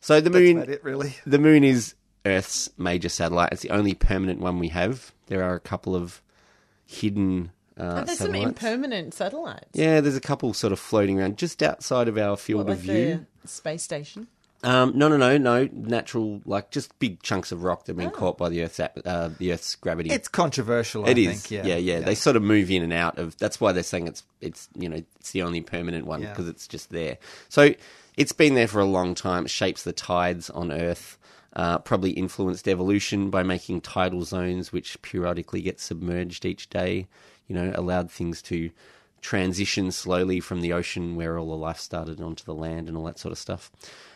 So 0.00 0.20
the 0.20 0.28
that's 0.30 0.40
moon 0.42 0.56
about 0.58 0.68
it, 0.68 0.84
really. 0.84 1.16
The 1.26 1.38
moon 1.38 1.64
is 1.64 1.94
Earth's 2.26 2.70
major 2.78 3.08
satellite. 3.08 3.52
It's 3.52 3.62
the 3.62 3.70
only 3.70 3.94
permanent 3.94 4.40
one 4.40 4.58
we 4.58 4.68
have. 4.68 5.12
There 5.26 5.42
are 5.42 5.54
a 5.54 5.60
couple 5.60 5.94
of 5.96 6.20
hidden 6.86 7.50
uh, 7.78 7.96
But 7.96 8.06
there's 8.06 8.18
some 8.18 8.26
satellites. 8.28 8.48
impermanent 8.48 9.14
satellites. 9.14 9.70
yeah, 9.72 10.00
there's 10.00 10.16
a 10.16 10.20
couple 10.20 10.52
sort 10.54 10.72
of 10.72 10.78
floating 10.78 11.18
around 11.20 11.38
just 11.38 11.62
outside 11.62 12.06
of 12.08 12.16
our 12.18 12.36
field 12.36 12.66
What, 12.66 12.72
of 12.72 12.78
like 12.86 12.94
view. 12.96 13.26
the 13.42 13.48
space 13.48 13.82
station. 13.82 14.28
Um, 14.64 14.92
no, 14.96 15.08
no, 15.08 15.16
no, 15.16 15.36
no. 15.38 15.68
Natural, 15.72 16.40
like 16.44 16.70
just 16.70 16.98
big 16.98 17.22
chunks 17.22 17.52
of 17.52 17.62
rock 17.62 17.84
that 17.84 17.92
have 17.92 17.96
been 17.96 18.08
Oh. 18.08 18.10
caught 18.10 18.38
by 18.38 18.48
the 18.48 18.62
Earth's 18.62 18.80
uh, 18.80 19.30
the 19.38 19.52
Earth's 19.52 19.74
gravity. 19.76 20.10
It's 20.10 20.28
controversial. 20.28 21.04
I 21.06 21.10
It 21.10 21.18
is, 21.18 21.46
think. 21.46 21.66
yeah. 21.66 21.76
yeah, 21.76 22.00
They 22.00 22.14
sort 22.14 22.36
of 22.36 22.42
move 22.42 22.70
in 22.70 22.82
and 22.82 22.92
out 22.92 23.18
of. 23.18 23.36
That's 23.38 23.60
why 23.60 23.72
they're 23.72 23.82
saying 23.82 24.08
it's 24.08 24.22
it's 24.40 24.68
you 24.74 24.88
know 24.88 24.96
it's 25.20 25.32
the 25.32 25.42
only 25.42 25.60
permanent 25.60 26.06
one 26.06 26.22
Yeah. 26.22 26.30
because 26.30 26.48
it's 26.48 26.66
just 26.66 26.90
there. 26.90 27.18
So 27.48 27.74
it's 28.16 28.32
been 28.32 28.54
there 28.54 28.68
for 28.68 28.80
a 28.80 28.84
long 28.86 29.14
time. 29.14 29.44
It 29.44 29.50
shapes 29.50 29.82
the 29.84 29.92
tides 29.92 30.50
on 30.50 30.72
Earth. 30.72 31.18
Uh, 31.56 31.78
probably 31.78 32.10
influenced 32.10 32.66
evolution 32.66 33.30
by 33.30 33.44
making 33.44 33.80
tidal 33.80 34.24
zones 34.24 34.72
which 34.72 35.00
periodically 35.02 35.62
get 35.62 35.78
submerged 35.78 36.44
each 36.44 36.68
day. 36.68 37.06
You 37.46 37.54
know, 37.54 37.72
allowed 37.76 38.10
things 38.10 38.42
to 38.42 38.70
transition 39.24 39.90
slowly 39.90 40.38
from 40.38 40.60
the 40.60 40.72
ocean 40.72 41.16
where 41.16 41.38
all 41.38 41.48
the 41.48 41.56
life 41.56 41.78
started 41.78 42.20
onto 42.20 42.44
the 42.44 42.54
land 42.54 42.88
and 42.88 42.96
all 42.96 43.04
that 43.04 43.18
sort 43.18 43.32
of 43.32 43.38
stuff. 43.38 43.72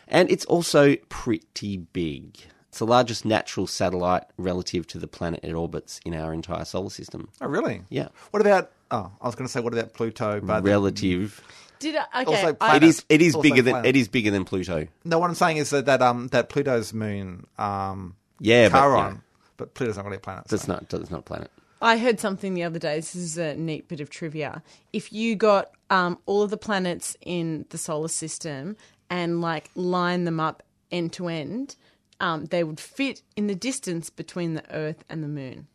And 0.07 0.31
it's 0.31 0.45
also 0.45 0.95
pretty 1.09 1.77
big. 1.77 2.37
It's 2.69 2.77
the 2.77 2.85
largest 2.85 3.25
natural 3.25 3.65
satellite 3.65 4.25
relative 4.37 4.85
to 4.87 4.99
the 4.99 5.07
planet 5.07 5.39
it 5.41 5.53
orbits 5.53 5.99
in 6.05 6.13
our 6.13 6.31
entire 6.31 6.63
solar 6.63 6.91
system. 6.91 7.29
Oh, 7.41 7.47
really? 7.47 7.81
Yeah. 7.89 8.09
What 8.29 8.41
about? 8.41 8.71
Oh, 8.91 9.11
I 9.19 9.25
was 9.25 9.33
going 9.33 9.47
to 9.47 9.51
say, 9.51 9.59
what 9.59 9.73
about 9.73 9.93
Pluto? 9.95 10.39
But 10.41 10.63
Relative. 10.63 11.41
Did 11.79 11.95
I, 11.95 12.21
okay? 12.21 12.35
Also 12.35 12.57
I, 12.61 12.75
it 12.75 12.83
is 12.83 13.05
it 13.09 13.21
is 13.21 13.33
Also 13.33 13.49
bigger 13.49 13.61
than 13.63 13.85
it 13.85 13.95
is 13.95 14.07
bigger 14.09 14.31
than 14.31 14.43
Pluto. 14.45 14.87
no, 15.05 15.17
what 15.17 15.29
I'm 15.29 15.35
saying 15.35 15.57
is 15.57 15.69
that 15.69 15.85
that 15.85 16.01
um 16.01 16.27
that 16.27 16.49
Pluto's 16.49 16.93
moon 16.93 17.47
um 17.57 18.15
Yeah, 18.39 18.67
but, 18.67 18.79
Charon, 18.79 19.13
yeah, 19.15 19.21
but 19.55 19.73
Pluto's 19.75 19.95
not 19.95 20.03
really 20.03 20.17
a 20.17 20.19
planet. 20.19 20.43
that's 20.49 20.65
so. 20.65 20.73
not 20.73 20.89
that's 20.89 21.09
not 21.09 21.21
a 21.21 21.23
planet. 21.23 21.49
I 21.81 21.97
heard 21.97 22.19
something 22.19 22.53
the 22.53 22.63
other 22.63 22.79
day. 22.79 22.97
This 22.97 23.15
is 23.15 23.37
a 23.37 23.55
neat 23.55 23.87
bit 23.87 24.01
of 24.01 24.09
trivia. 24.09 24.61
If 24.91 25.13
you 25.13 25.35
got 25.35 25.71
um, 25.89 26.17
all 26.25 26.41
of 26.41 26.49
the 26.49 26.57
planets 26.57 27.15
in 27.21 27.65
the 27.69 27.77
solar 27.77 28.09
system 28.09 28.75
and 29.09 29.41
like 29.41 29.69
line 29.75 30.25
them 30.25 30.39
up 30.39 30.63
end 30.91 31.13
to 31.13 31.27
end, 31.27 31.75
um, 32.19 32.45
they 32.45 32.63
would 32.63 32.79
fit 32.79 33.21
in 33.35 33.47
the 33.47 33.55
distance 33.55 34.09
between 34.09 34.55
the 34.55 34.75
Earth 34.75 35.03
and 35.09 35.23
the 35.23 35.27
Moon. 35.27 35.67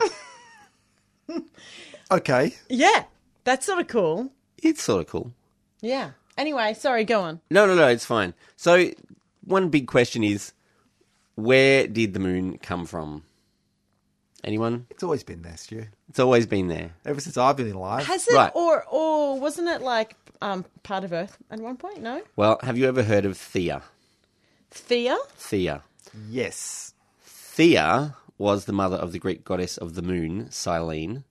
Okay. 2.10 2.56
Yeah, 2.68 3.04
that's 3.44 3.66
sort 3.66 3.78
of 3.78 3.86
cool. 3.86 4.32
It's 4.58 4.82
sort 4.82 5.02
of 5.02 5.06
cool. 5.06 5.32
Yeah. 5.80 6.10
Anyway, 6.36 6.74
sorry, 6.74 7.04
go 7.04 7.20
on. 7.20 7.40
No, 7.50 7.66
no, 7.66 7.74
no, 7.74 7.86
it's 7.86 8.04
fine. 8.04 8.34
So, 8.56 8.90
one 9.44 9.68
big 9.68 9.86
question 9.86 10.24
is 10.24 10.52
where 11.34 11.86
did 11.86 12.14
the 12.14 12.20
moon 12.20 12.58
come 12.58 12.86
from? 12.86 13.24
Anyone? 14.42 14.86
It's 14.90 15.02
always 15.02 15.22
been 15.22 15.42
there, 15.42 15.56
Stu. 15.56 15.84
It's 16.08 16.18
always 16.18 16.46
been 16.46 16.68
there. 16.68 16.92
Ever 17.04 17.20
since 17.20 17.36
I've 17.36 17.56
been 17.58 17.70
alive. 17.72 18.06
Has 18.06 18.26
it, 18.26 18.34
Right. 18.34 18.50
or 18.54 18.84
or 18.90 19.38
wasn't 19.38 19.68
it 19.68 19.82
like 19.82 20.16
um, 20.40 20.64
part 20.82 21.04
of 21.04 21.12
Earth 21.12 21.36
at 21.50 21.60
one 21.60 21.76
point? 21.76 22.00
No, 22.00 22.22
Well, 22.36 22.58
have 22.62 22.78
you 22.78 22.86
ever 22.88 23.02
heard 23.02 23.26
of 23.26 23.34
Theia? 23.36 23.82
Theia. 24.70 25.18
Theia. 25.38 25.82
yes. 26.28 26.94
Theia 27.26 28.14
was 28.38 28.64
the 28.64 28.72
mother 28.72 28.96
of 28.96 29.12
the 29.12 29.18
Greek 29.18 29.44
goddess 29.44 29.76
of 29.76 29.94
the 29.94 30.00
moon, 30.02 30.50
Selene, 30.50 31.24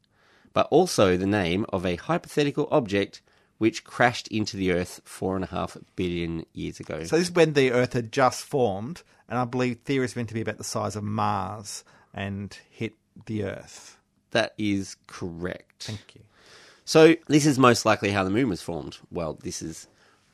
but 0.53 0.67
also 0.69 1.17
the 1.17 1.25
name 1.25 1.65
of 1.69 1.85
a 1.87 1.95
hypothetical 1.95 2.67
object 2.69 3.21
which 3.59 3.83
crashed 3.83 4.27
into 4.29 4.57
the 4.57 4.71
Earth 4.71 5.01
four 5.05 5.35
and 5.35 5.43
a 5.43 5.47
half 5.47 5.77
billion 5.95 6.45
years 6.53 6.79
ago. 6.79 7.03
So 7.03 7.17
this 7.17 7.27
is 7.29 7.35
when 7.35 7.53
the 7.53 7.71
Earth 7.71 7.93
had 7.93 8.11
just 8.11 8.43
formed, 8.43 9.03
and 9.27 9.37
I 9.37 9.45
believe 9.45 9.83
Theia 9.83 10.03
is 10.03 10.15
meant 10.15 10.29
to 10.29 10.33
be 10.33 10.41
about 10.41 10.57
the 10.57 10.63
size 10.63 10.95
of 10.95 11.03
Mars 11.03 11.83
and 12.13 12.57
hit 12.71 12.95
the 13.27 13.43
Earth. 13.43 13.97
that 14.31 14.53
is 14.57 14.95
correct. 15.07 15.83
Thank 15.83 16.15
you. 16.15 16.21
So 16.85 17.15
this 17.27 17.45
is 17.45 17.59
most 17.59 17.85
likely 17.85 18.09
how 18.09 18.23
the 18.23 18.31
moon 18.31 18.49
was 18.49 18.61
formed. 18.61 18.97
Well, 19.11 19.37
this 19.43 19.61
is 19.61 19.87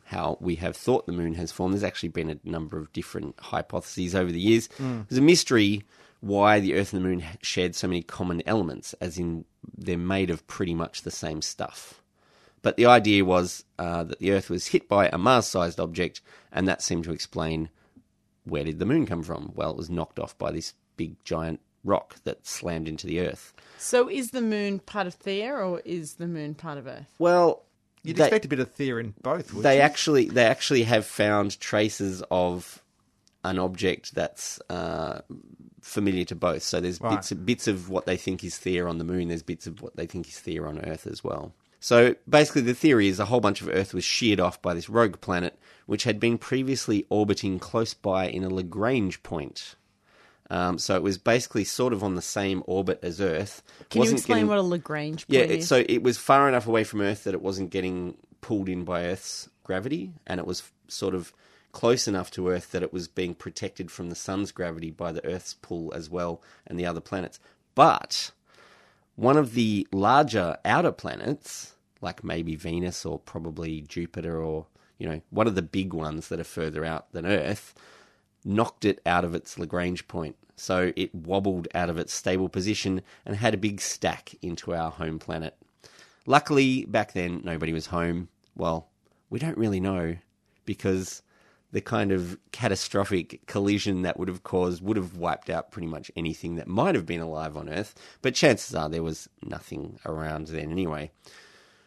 how 0.05 0.37
we 0.39 0.55
have 0.55 0.77
thought 0.77 1.05
the 1.05 1.11
moon 1.11 1.33
has 1.33 1.51
formed. 1.51 1.73
There's 1.73 1.83
actually 1.83 2.09
been 2.09 2.29
a 2.29 2.39
number 2.43 2.77
of 2.77 2.93
different 2.93 3.35
hypotheses 3.39 4.13
over 4.15 4.31
the 4.31 4.39
years. 4.39 4.69
Mm. 4.77 5.07
There's 5.09 5.19
a 5.19 5.21
mystery 5.21 5.83
why 6.21 6.59
the 6.59 6.75
Earth 6.75 6.93
and 6.93 7.03
the 7.03 7.07
moon 7.07 7.23
shared 7.41 7.75
so 7.75 7.87
many 7.87 8.01
common 8.03 8.41
elements, 8.45 8.93
as 9.01 9.17
in 9.17 9.45
they're 9.77 9.97
made 9.97 10.29
of 10.29 10.45
pretty 10.47 10.73
much 10.75 11.01
the 11.01 11.11
same 11.11 11.41
stuff. 11.41 12.01
But 12.65 12.77
the 12.77 12.87
idea 12.87 13.23
was 13.23 13.63
uh, 13.77 14.05
that 14.05 14.17
the 14.17 14.31
Earth 14.31 14.49
was 14.49 14.65
hit 14.65 14.89
by 14.89 15.07
a 15.09 15.19
Mars-sized 15.19 15.79
object, 15.79 16.19
and 16.51 16.67
that 16.67 16.81
seemed 16.81 17.03
to 17.03 17.11
explain 17.13 17.69
where 18.43 18.63
did 18.63 18.79
the 18.79 18.87
moon 18.87 19.05
come 19.05 19.21
from. 19.21 19.51
Well, 19.53 19.69
it 19.69 19.77
was 19.77 19.87
knocked 19.91 20.17
off 20.17 20.35
by 20.39 20.51
this 20.51 20.73
big 20.97 21.23
giant 21.23 21.59
rock 21.83 22.15
that 22.23 22.47
slammed 22.47 22.87
into 22.87 23.05
the 23.05 23.19
Earth. 23.19 23.53
So 23.77 24.09
is 24.09 24.31
the 24.31 24.41
Moon 24.41 24.79
part 24.79 25.05
of 25.05 25.13
Theia, 25.19 25.51
or 25.63 25.79
is 25.85 26.15
the 26.15 26.25
Moon 26.27 26.55
part 26.55 26.79
of 26.79 26.87
Earth? 26.87 27.13
Well, 27.19 27.61
You'd 28.01 28.17
they- 28.17 28.23
expect 28.23 28.45
a 28.45 28.47
bit 28.47 28.59
of 28.59 28.75
Theia 28.75 28.99
in 28.99 29.13
both, 29.21 29.53
would 29.53 29.61
they 29.63 29.75
you? 29.75 29.81
actually 29.83 30.25
they 30.29 30.45
actually 30.45 30.83
have 30.85 31.05
found 31.05 31.59
traces 31.59 32.23
of 32.31 32.81
an 33.43 33.59
object 33.59 34.15
that's 34.15 34.59
uh, 34.71 35.21
familiar 35.81 36.25
to 36.25 36.35
both. 36.35 36.63
So 36.63 36.81
there's 36.81 36.99
Right. 36.99 37.17
bits 37.17 37.31
bits 37.33 37.67
of 37.67 37.89
what 37.91 38.07
they 38.07 38.17
think 38.17 38.43
is 38.43 38.55
Theia 38.55 38.89
on 38.89 38.97
the 38.97 39.03
moon. 39.03 39.27
There's 39.27 39.43
bits 39.43 39.67
of 39.67 39.83
what 39.83 39.95
they 39.97 40.07
think 40.07 40.27
is 40.27 40.33
Theia 40.35 40.67
on 40.67 40.79
Earth 40.79 41.05
as 41.05 41.23
well. 41.23 41.53
So 41.85 42.15
basically, 42.27 42.63
the 42.63 42.73
theory 42.73 43.09
is 43.09 43.19
a 43.19 43.25
whole 43.25 43.39
bunch 43.39 43.61
of 43.61 43.69
Earth 43.69 43.93
was 43.93 44.03
sheared 44.03 44.39
off 44.39 44.59
by 44.59 44.73
this 44.73 44.89
rogue 44.89 45.21
planet, 45.21 45.55
which 45.85 46.03
had 46.03 46.19
been 46.19 46.39
previously 46.39 47.05
orbiting 47.09 47.59
close 47.59 47.93
by 47.93 48.27
in 48.27 48.43
a 48.43 48.49
Lagrange 48.49 49.21
point. 49.21 49.75
Um, 50.49 50.79
so 50.79 50.95
it 50.95 51.03
was 51.03 51.19
basically 51.19 51.63
sort 51.63 51.93
of 51.93 52.03
on 52.03 52.15
the 52.15 52.23
same 52.23 52.63
orbit 52.65 53.01
as 53.03 53.21
Earth. 53.21 53.61
Can 53.91 53.99
you 53.99 54.01
Wasn't 54.01 54.17
explain 54.17 54.37
getting- 54.37 54.47
what 54.49 54.57
a 54.57 54.63
Lagrange 54.63 55.25
yeah, 55.27 55.41
point 55.41 55.51
it, 55.51 55.59
is? 55.59 55.67
so 55.67 55.85
it 55.87 56.01
was 56.01 56.17
far 56.17 56.49
enough 56.49 56.65
away 56.65 56.83
from 56.83 57.01
Earth 57.01 57.23
that 57.25 57.35
it 57.35 57.41
wasn't 57.43 57.69
getting 57.69 58.17
pulled 58.41 58.67
in 58.67 58.83
by 58.83 59.05
Earth's 59.05 59.47
gravity, 59.63 60.11
and 60.25 60.39
it 60.39 60.47
was 60.47 60.63
sort 60.87 61.13
of 61.13 61.33
close 61.71 62.07
enough 62.07 62.31
to 62.31 62.49
Earth 62.49 62.71
that 62.71 62.81
it 62.81 62.93
was 62.93 63.07
being 63.07 63.35
protected 63.35 63.91
from 63.91 64.09
the 64.09 64.15
sun's 64.15 64.51
gravity 64.51 64.89
by 64.89 65.11
the 65.11 65.23
Earth's 65.23 65.53
pull 65.53 65.93
as 65.93 66.09
well 66.09 66.41
and 66.65 66.79
the 66.79 66.85
other 66.87 66.99
planets. 66.99 67.39
But 67.75 68.31
one 69.15 69.37
of 69.37 69.53
the 69.53 69.87
larger 69.91 70.57
outer 70.65 70.91
planets, 70.91 71.73
like 72.05 72.23
maybe 72.23 72.55
Venus 72.55 73.05
or 73.05 73.19
probably 73.19 73.81
Jupiter 73.81 74.41
or 74.41 74.67
you 74.97 75.09
know 75.09 75.21
one 75.31 75.47
of 75.47 75.55
the 75.55 75.61
big 75.61 75.91
ones 75.91 76.29
that 76.29 76.39
are 76.39 76.45
further 76.45 76.85
out 76.85 77.11
than 77.11 77.25
Earth, 77.25 77.73
knocked 78.45 78.85
it 78.85 79.01
out 79.05 79.25
of 79.25 79.35
its 79.35 79.59
Lagrange 79.59 80.07
point. 80.07 80.37
So 80.55 80.93
it 80.95 81.13
wobbled 81.13 81.67
out 81.75 81.89
of 81.89 81.97
its 81.97 82.13
stable 82.13 82.47
position 82.47 83.01
and 83.25 83.35
had 83.35 83.53
a 83.53 83.57
big 83.57 83.81
stack 83.81 84.35
into 84.41 84.73
our 84.73 84.91
home 84.91 85.19
planet. 85.19 85.57
Luckily, 86.25 86.85
back 86.85 87.11
then, 87.11 87.41
nobody 87.43 87.73
was 87.73 87.87
home. 87.87 88.29
Well, 88.55 88.87
we 89.29 89.39
don't 89.39 89.57
really 89.57 89.81
know 89.81 90.15
because 90.63 91.21
the 91.71 91.81
kind 91.81 92.13
of 92.13 92.37
catastrophic 92.53 93.45
collision 93.47 94.03
that 94.03 94.17
would 94.17 94.29
have 94.29 94.43
caused 94.43 94.81
would 94.81 94.95
have 94.95 95.17
wiped 95.17 95.49
out 95.49 95.71
pretty 95.71 95.87
much 95.87 96.09
anything 96.15 96.55
that 96.55 96.67
might 96.67 96.95
have 96.95 97.05
been 97.05 97.19
alive 97.19 97.57
on 97.57 97.67
Earth. 97.67 97.93
But 98.21 98.33
chances 98.33 98.73
are 98.73 98.87
there 98.87 99.03
was 99.03 99.27
nothing 99.43 99.99
around 100.05 100.47
then 100.47 100.71
anyway. 100.71 101.11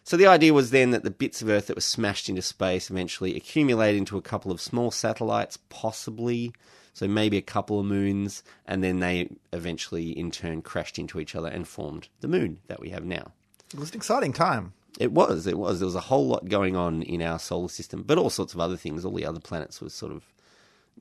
So 0.08 0.16
the 0.16 0.26
idea 0.26 0.54
was 0.54 0.70
then 0.70 0.92
that 0.92 1.02
the 1.02 1.10
bits 1.10 1.42
of 1.42 1.50
Earth 1.50 1.66
that 1.66 1.76
were 1.76 1.82
smashed 1.82 2.30
into 2.30 2.40
space 2.40 2.88
eventually 2.88 3.36
accumulated 3.36 3.98
into 3.98 4.16
a 4.16 4.22
couple 4.22 4.50
of 4.50 4.58
small 4.58 4.90
satellites, 4.90 5.58
possibly. 5.68 6.54
So 6.94 7.06
maybe 7.06 7.36
a 7.36 7.42
couple 7.42 7.78
of 7.78 7.84
moons, 7.84 8.42
and 8.64 8.82
then 8.82 9.00
they 9.00 9.28
eventually, 9.52 10.18
in 10.18 10.30
turn, 10.30 10.62
crashed 10.62 10.98
into 10.98 11.20
each 11.20 11.34
other 11.34 11.48
and 11.48 11.68
formed 11.68 12.08
the 12.22 12.26
moon 12.26 12.60
that 12.68 12.80
we 12.80 12.88
have 12.88 13.04
now. 13.04 13.32
It 13.70 13.78
was 13.78 13.90
an 13.90 13.96
exciting 13.96 14.32
time. 14.32 14.72
It 14.98 15.12
was, 15.12 15.46
it 15.46 15.58
was. 15.58 15.78
There 15.78 15.86
was 15.86 15.94
a 15.94 16.00
whole 16.00 16.26
lot 16.26 16.48
going 16.48 16.74
on 16.74 17.02
in 17.02 17.20
our 17.20 17.38
solar 17.38 17.68
system, 17.68 18.02
but 18.02 18.16
all 18.16 18.30
sorts 18.30 18.54
of 18.54 18.60
other 18.60 18.78
things. 18.78 19.04
All 19.04 19.12
the 19.12 19.26
other 19.26 19.40
planets 19.40 19.82
were 19.82 19.90
sort 19.90 20.12
of 20.12 20.24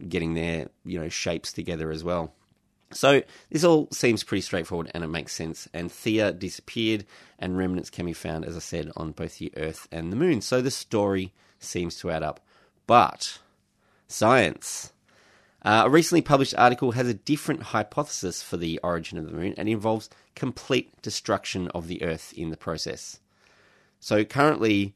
getting 0.10 0.34
their, 0.34 0.68
you 0.84 1.00
know, 1.00 1.08
shapes 1.08 1.54
together 1.54 1.92
as 1.92 2.04
well. 2.04 2.34
So 2.92 3.22
this 3.50 3.64
all 3.64 3.90
seems 3.92 4.24
pretty 4.24 4.42
straightforward 4.42 4.92
and 4.94 5.04
it 5.04 5.08
makes 5.08 5.34
sense. 5.34 5.68
And 5.74 5.90
Theia 5.90 6.38
disappeared, 6.38 7.06
and 7.38 7.58
remnants 7.58 7.90
can 7.90 8.06
be 8.06 8.14
found, 8.14 8.46
as 8.46 8.56
I 8.56 8.60
said, 8.60 8.92
on 8.96 9.12
both 9.12 9.38
the 9.40 9.52
Earth 9.58 9.88
and 9.92 10.12
the 10.12 10.16
Moon. 10.16 10.42
So 10.42 10.62
the 10.62 10.72
story 10.72 11.34
seems 11.60 11.98
to 11.98 12.12
add 12.12 12.24
up. 12.24 12.40
But 12.86 13.40
science. 14.08 14.94
Uh, 15.64 15.84
a 15.86 15.90
recently 15.90 16.22
published 16.22 16.56
article 16.58 16.94
has 16.94 17.08
a 17.08 17.14
different 17.14 17.62
hypothesis 17.62 18.42
for 18.42 18.56
the 18.56 18.80
origin 18.84 19.18
of 19.18 19.26
the 19.26 19.34
Moon 19.34 19.54
and 19.58 19.68
involves 19.68 20.10
complete 20.36 21.02
destruction 21.02 21.68
of 21.70 21.88
the 21.88 22.02
Earth 22.04 22.34
in 22.38 22.52
the 22.52 22.58
process. 22.58 23.20
So 24.00 24.24
currently, 24.24 24.96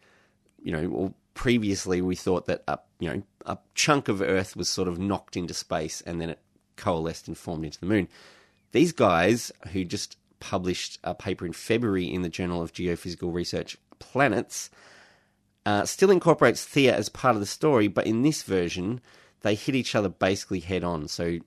you 0.62 0.72
know, 0.72 0.88
or 0.88 1.14
previously 1.34 2.02
we 2.02 2.16
thought 2.16 2.46
that 2.46 2.64
a 2.68 2.78
you 3.00 3.10
know 3.10 3.24
a 3.46 3.58
chunk 3.74 4.08
of 4.08 4.22
Earth 4.22 4.56
was 4.56 4.70
sort 4.70 4.88
of 4.88 5.00
knocked 5.00 5.36
into 5.36 5.54
space 5.54 6.02
and 6.02 6.22
then 6.22 6.30
it 6.30 6.40
coalesced 6.82 7.28
and 7.28 7.38
formed 7.38 7.64
into 7.64 7.80
the 7.80 7.86
Moon. 7.86 8.10
These 8.74 8.92
guys 8.92 9.52
who 9.72 9.86
just 9.86 10.18
published 10.40 11.00
a 11.04 11.14
paper 11.14 11.46
in 11.46 11.54
February 11.54 12.06
in 12.06 12.24
the 12.24 12.30
Journal 12.30 12.62
of 12.62 12.74
Geophysical 12.74 13.34
Research, 13.34 13.78
Planets, 14.00 14.70
uh, 15.66 15.86
still 15.86 16.12
incorporates 16.12 16.66
Theia 16.66 16.94
as 16.94 17.08
part 17.08 17.36
of 17.36 17.40
the 17.40 17.46
story, 17.46 17.88
but 17.88 18.08
in 18.08 18.24
this 18.24 18.44
version, 18.44 19.00
they 19.42 19.56
hit 19.56 19.76
each 19.76 19.96
other 19.96 20.10
basically 20.10 20.60
head 20.60 20.84
on. 20.84 21.08
So 21.08 21.40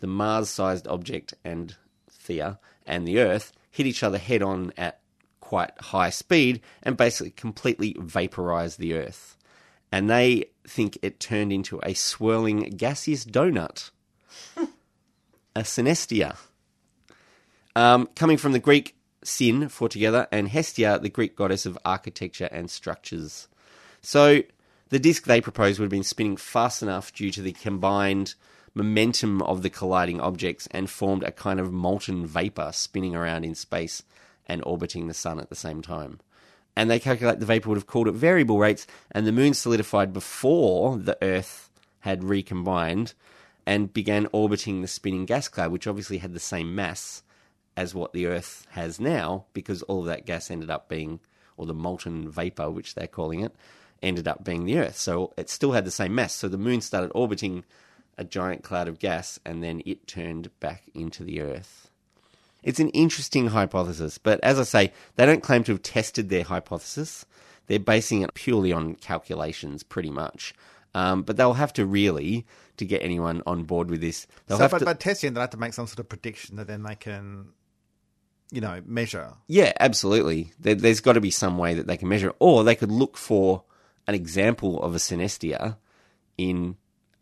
the 0.00 0.06
Mars 0.06 0.48
sized 0.48 0.88
object 0.88 1.34
and 1.44 1.76
Theia 2.10 2.58
and 2.86 3.06
the 3.06 3.18
Earth 3.18 3.52
hit 3.70 3.86
each 3.86 4.02
other 4.02 4.18
head 4.18 4.42
on 4.42 4.72
at 4.76 5.00
quite 5.40 5.78
high 5.80 6.10
speed 6.10 6.60
and 6.82 6.96
basically 6.96 7.30
completely 7.30 7.96
vaporized 7.98 8.78
the 8.78 8.94
Earth. 8.94 9.36
And 9.90 10.10
they 10.10 10.46
think 10.66 10.98
it 11.00 11.20
turned 11.20 11.52
into 11.52 11.80
a 11.82 11.94
swirling 11.94 12.60
gaseous 12.76 13.24
donut, 13.24 13.90
a 15.54 15.60
synestia. 15.60 16.36
Um, 17.76 18.08
coming 18.14 18.36
from 18.36 18.52
the 18.52 18.58
Greek 18.58 18.96
sin 19.22 19.68
for 19.68 19.88
together, 19.88 20.26
and 20.32 20.48
Hestia, 20.48 20.98
the 21.00 21.08
Greek 21.08 21.36
goddess 21.36 21.66
of 21.66 21.78
architecture 21.84 22.48
and 22.50 22.70
structures. 22.70 23.48
So 24.00 24.42
the 24.90 24.98
disk 24.98 25.24
they 25.24 25.40
proposed 25.40 25.78
would 25.78 25.84
have 25.84 25.90
been 25.90 26.02
spinning 26.02 26.36
fast 26.36 26.82
enough 26.82 27.12
due 27.12 27.30
to 27.32 27.42
the 27.42 27.52
combined 27.52 28.34
momentum 28.74 29.42
of 29.42 29.62
the 29.62 29.70
colliding 29.70 30.20
objects 30.20 30.68
and 30.70 30.88
formed 30.88 31.22
a 31.22 31.32
kind 31.32 31.60
of 31.60 31.72
molten 31.72 32.26
vapor 32.26 32.70
spinning 32.72 33.14
around 33.14 33.44
in 33.44 33.54
space 33.54 34.02
and 34.46 34.62
orbiting 34.64 35.06
the 35.06 35.14
sun 35.14 35.40
at 35.40 35.50
the 35.50 35.56
same 35.56 35.82
time. 35.82 36.20
And 36.76 36.88
they 36.88 37.00
calculate 37.00 37.40
the 37.40 37.46
vapor 37.46 37.68
would 37.68 37.78
have 37.78 37.86
cooled 37.86 38.08
at 38.08 38.14
variable 38.14 38.58
rates, 38.58 38.86
and 39.10 39.26
the 39.26 39.32
moon 39.32 39.52
solidified 39.52 40.12
before 40.12 40.96
the 40.96 41.18
Earth 41.20 41.70
had 42.00 42.22
recombined 42.22 43.14
and 43.68 43.92
began 43.92 44.26
orbiting 44.32 44.80
the 44.80 44.88
spinning 44.88 45.26
gas 45.26 45.46
cloud, 45.46 45.70
which 45.70 45.86
obviously 45.86 46.16
had 46.16 46.32
the 46.32 46.40
same 46.40 46.74
mass 46.74 47.22
as 47.76 47.94
what 47.94 48.14
the 48.14 48.24
Earth 48.24 48.66
has 48.70 48.98
now, 48.98 49.44
because 49.52 49.82
all 49.82 50.00
of 50.00 50.06
that 50.06 50.24
gas 50.24 50.50
ended 50.50 50.70
up 50.70 50.88
being, 50.88 51.20
or 51.58 51.66
the 51.66 51.74
molten 51.74 52.30
vapor, 52.30 52.70
which 52.70 52.94
they're 52.94 53.06
calling 53.06 53.40
it, 53.40 53.54
ended 54.02 54.26
up 54.26 54.42
being 54.42 54.64
the 54.64 54.78
Earth. 54.78 54.96
So 54.96 55.34
it 55.36 55.50
still 55.50 55.72
had 55.72 55.84
the 55.84 55.90
same 55.90 56.14
mass. 56.14 56.32
So 56.32 56.48
the 56.48 56.56
moon 56.56 56.80
started 56.80 57.12
orbiting 57.14 57.62
a 58.16 58.24
giant 58.24 58.62
cloud 58.64 58.88
of 58.88 58.98
gas, 58.98 59.38
and 59.44 59.62
then 59.62 59.82
it 59.84 60.06
turned 60.06 60.48
back 60.60 60.84
into 60.94 61.22
the 61.22 61.42
Earth. 61.42 61.90
It's 62.62 62.80
an 62.80 62.88
interesting 62.88 63.48
hypothesis, 63.48 64.16
but 64.16 64.40
as 64.42 64.58
I 64.58 64.62
say, 64.64 64.92
they 65.16 65.26
don't 65.26 65.42
claim 65.42 65.62
to 65.64 65.72
have 65.72 65.82
tested 65.82 66.30
their 66.30 66.44
hypothesis. 66.44 67.26
They're 67.66 67.78
basing 67.78 68.22
it 68.22 68.32
purely 68.32 68.72
on 68.72 68.94
calculations, 68.94 69.82
pretty 69.82 70.10
much. 70.10 70.54
Um, 70.94 71.22
but 71.22 71.36
they'll 71.36 71.52
have 71.52 71.74
to 71.74 71.84
really, 71.84 72.46
to 72.78 72.84
get 72.86 73.02
anyone 73.02 73.42
on 73.46 73.64
board 73.64 73.90
with 73.90 74.00
this, 74.00 74.26
they'll 74.46 74.58
So, 74.58 74.62
have 74.62 74.70
but 74.70 74.78
to. 74.80 74.84
by 74.84 74.94
testing, 74.94 75.34
they 75.34 75.40
have 75.40 75.50
to 75.50 75.56
make 75.56 75.74
some 75.74 75.86
sort 75.86 76.00
of 76.00 76.08
prediction 76.08 76.56
that 76.56 76.66
then 76.66 76.82
they 76.82 76.94
can, 76.94 77.48
you 78.50 78.60
know, 78.60 78.80
measure. 78.86 79.34
Yeah, 79.46 79.72
absolutely. 79.78 80.52
There, 80.58 80.74
there's 80.74 81.00
got 81.00 81.12
to 81.14 81.20
be 81.20 81.30
some 81.30 81.58
way 81.58 81.74
that 81.74 81.86
they 81.86 81.96
can 81.96 82.08
measure 82.08 82.30
it. 82.30 82.36
Or 82.38 82.64
they 82.64 82.74
could 82.74 82.90
look 82.90 83.16
for 83.16 83.62
an 84.06 84.14
example 84.14 84.82
of 84.82 84.94
a 84.94 84.98
synestia 84.98 85.76
in 86.38 86.76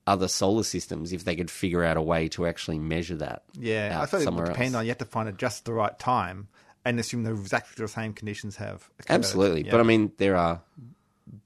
other 0.07 0.29
solar 0.29 0.63
systems 0.63 1.13
if 1.13 1.25
they 1.25 1.35
could 1.35 1.51
figure 1.51 1.83
out 1.83 1.97
a 1.97 2.03
way 2.03 2.29
to 2.29 2.47
actually 2.47 2.79
measure 2.79 3.17
that. 3.17 3.43
Yeah, 3.59 3.99
I 4.01 4.05
suppose 4.05 4.25
it 4.27 4.33
would 4.33 4.45
depend 4.45 4.75
else. 4.75 4.81
on 4.81 4.85
you 4.85 4.91
have 4.91 4.99
to 4.99 5.05
find 5.05 5.29
it 5.29 5.37
just 5.37 5.65
the 5.65 5.73
right 5.73 5.99
time 5.99 6.47
and 6.85 7.01
assume 7.01 7.25
the 7.25 7.33
exactly 7.33 7.83
the 7.85 7.89
same 7.89 8.13
conditions 8.13 8.55
have. 8.57 8.89
occurred. 9.01 9.15
Absolutely. 9.15 9.65
Yeah. 9.65 9.73
But 9.73 9.81
I 9.81 9.83
mean, 9.83 10.13
there 10.19 10.37
are 10.37 10.63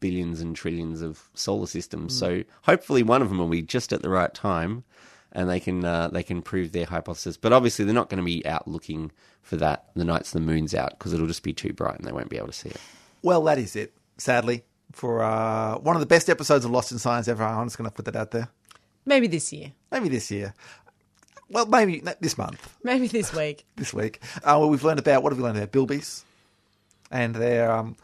billions 0.00 0.40
and 0.40 0.54
trillions 0.54 1.02
of 1.02 1.30
solar 1.34 1.66
systems. 1.66 2.14
Mm. 2.14 2.18
So 2.18 2.44
hopefully 2.62 3.02
one 3.02 3.22
of 3.22 3.28
them 3.28 3.38
will 3.38 3.48
be 3.48 3.62
just 3.62 3.92
at 3.92 4.02
the 4.02 4.10
right 4.10 4.32
time 4.32 4.84
and 5.32 5.48
they 5.48 5.60
can 5.60 5.84
uh, 5.84 6.08
they 6.08 6.22
can 6.22 6.42
prove 6.42 6.72
their 6.72 6.86
hypothesis. 6.86 7.36
But 7.36 7.52
obviously 7.52 7.84
they're 7.84 7.94
not 7.94 8.08
going 8.08 8.18
to 8.18 8.24
be 8.24 8.44
out 8.46 8.66
looking 8.68 9.12
for 9.42 9.56
that 9.56 9.86
the 9.94 10.04
nights 10.04 10.32
the 10.32 10.40
moon's 10.40 10.74
out 10.74 10.90
because 10.98 11.12
it'll 11.12 11.26
just 11.26 11.42
be 11.42 11.52
too 11.52 11.72
bright 11.72 11.98
and 11.98 12.06
they 12.06 12.12
won't 12.12 12.28
be 12.28 12.36
able 12.36 12.48
to 12.48 12.52
see 12.52 12.68
it. 12.68 12.80
Well, 13.22 13.42
that 13.44 13.58
is 13.58 13.76
it. 13.76 13.94
Sadly, 14.18 14.64
for 14.92 15.22
uh, 15.22 15.78
one 15.78 15.96
of 15.96 16.00
the 16.00 16.06
best 16.06 16.28
episodes 16.28 16.64
of 16.64 16.70
Lost 16.70 16.92
in 16.92 16.98
Science 16.98 17.28
ever. 17.28 17.44
I'm 17.44 17.66
just 17.66 17.78
going 17.78 17.88
to 17.88 17.94
put 17.94 18.04
that 18.06 18.16
out 18.16 18.30
there. 18.30 18.48
Maybe 19.06 19.26
this 19.26 19.52
year. 19.52 19.72
Maybe 19.90 20.08
this 20.08 20.30
year. 20.30 20.54
Well, 21.48 21.66
maybe 21.66 22.02
this 22.20 22.38
month, 22.38 22.76
Maybe 22.84 23.08
this 23.08 23.34
week. 23.34 23.66
this 23.74 23.92
week. 23.92 24.20
Uh, 24.36 24.54
well, 24.58 24.70
we've 24.70 24.84
learned 24.84 25.00
about 25.00 25.24
what 25.24 25.32
have 25.32 25.38
we 25.38 25.42
learned 25.42 25.58
about 25.58 25.72
bilbies 25.72 26.22
and 27.10 27.34
their 27.34 27.72
um, 27.72 27.96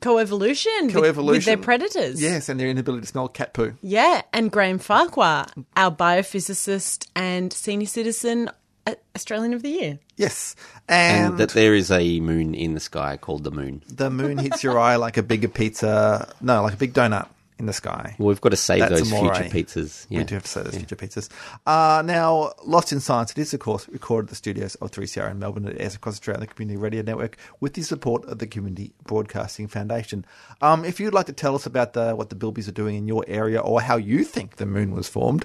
Co-evolution, 0.00 0.92
with- 0.92 1.16
with, 1.16 1.44
their 1.44 1.56
predators. 1.56 2.20
Yes, 2.22 2.48
and 2.48 2.58
their 2.58 2.68
inability 2.68 3.02
to 3.02 3.06
smell 3.08 3.28
cat 3.28 3.52
poo. 3.52 3.74
Yeah, 3.82 4.22
and 4.32 4.50
Graham 4.50 4.78
Farquhar, 4.78 5.46
our 5.76 5.90
biophysicist 5.90 7.08
and 7.16 7.52
senior 7.52 7.86
citizen 7.86 8.50
uh, 8.86 8.94
Australian 9.16 9.54
of 9.54 9.62
the 9.62 9.70
Year. 9.70 9.98
Yes, 10.16 10.54
And, 10.88 11.26
and, 11.32 11.38
that 11.38 11.50
there 11.50 11.74
is 11.74 11.90
a 11.90 12.20
moon 12.20 12.54
in 12.54 12.74
the 12.74 12.80
sky 12.80 13.16
called 13.16 13.44
the 13.44 13.50
moon. 13.50 13.82
the 13.88 14.10
moon 14.10 14.38
hits 14.38 14.62
your 14.62 14.78
eye 14.78 14.96
like 14.96 15.16
a 15.16 15.22
bigger 15.22 15.48
pizza. 15.48 16.32
No, 16.40 16.62
like 16.62 16.74
a 16.74 16.78
big 16.78 16.92
donut 16.94 17.28
in 17.58 17.66
the 17.66 17.72
sky. 17.72 18.14
Well, 18.18 18.28
we've 18.28 18.40
got 18.40 18.50
to 18.50 18.56
save 18.56 18.80
That's 18.80 19.00
those 19.00 19.10
future 19.10 19.44
pizzas. 19.44 20.06
Yeah. 20.08 20.18
We 20.18 20.24
do 20.24 20.34
have 20.36 20.44
to 20.44 20.48
save 20.48 20.64
those 20.64 20.76
future 20.76 20.96
pizzas. 20.96 21.28
Uh, 21.66 22.02
now, 22.04 22.52
Lost 22.64 22.92
in 22.92 23.00
Science, 23.00 23.32
it 23.32 23.38
is, 23.38 23.52
of 23.52 23.60
course, 23.60 23.88
recorded 23.88 24.26
at 24.26 24.30
the 24.30 24.36
studios 24.36 24.74
of 24.76 24.90
3CR 24.90 25.30
in 25.30 25.38
Melbourne. 25.38 25.66
It 25.66 25.76
airs 25.80 25.94
across 25.94 26.14
Australia 26.14 26.40
on 26.40 26.46
the 26.46 26.54
Community 26.54 26.76
Radio 26.76 27.02
Network 27.02 27.36
with 27.60 27.74
the 27.74 27.82
support 27.82 28.24
of 28.26 28.38
the 28.38 28.46
Community 28.46 28.92
Broadcasting 29.04 29.66
Foundation. 29.66 30.24
Um, 30.60 30.84
if 30.84 31.00
you'd 31.00 31.14
like 31.14 31.26
to 31.26 31.32
tell 31.32 31.54
us 31.54 31.66
about 31.66 31.92
the, 31.94 32.14
what 32.14 32.30
the 32.30 32.36
Bilbies 32.36 32.68
are 32.68 32.72
doing 32.72 32.96
in 32.96 33.08
your 33.08 33.24
area 33.26 33.60
or 33.60 33.80
how 33.80 33.96
you 33.96 34.24
think 34.24 34.56
the 34.56 34.66
moon 34.66 34.92
was 34.92 35.08
formed, 35.08 35.44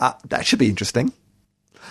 uh, 0.00 0.14
that 0.28 0.46
should 0.46 0.58
be 0.58 0.68
interesting. 0.68 1.12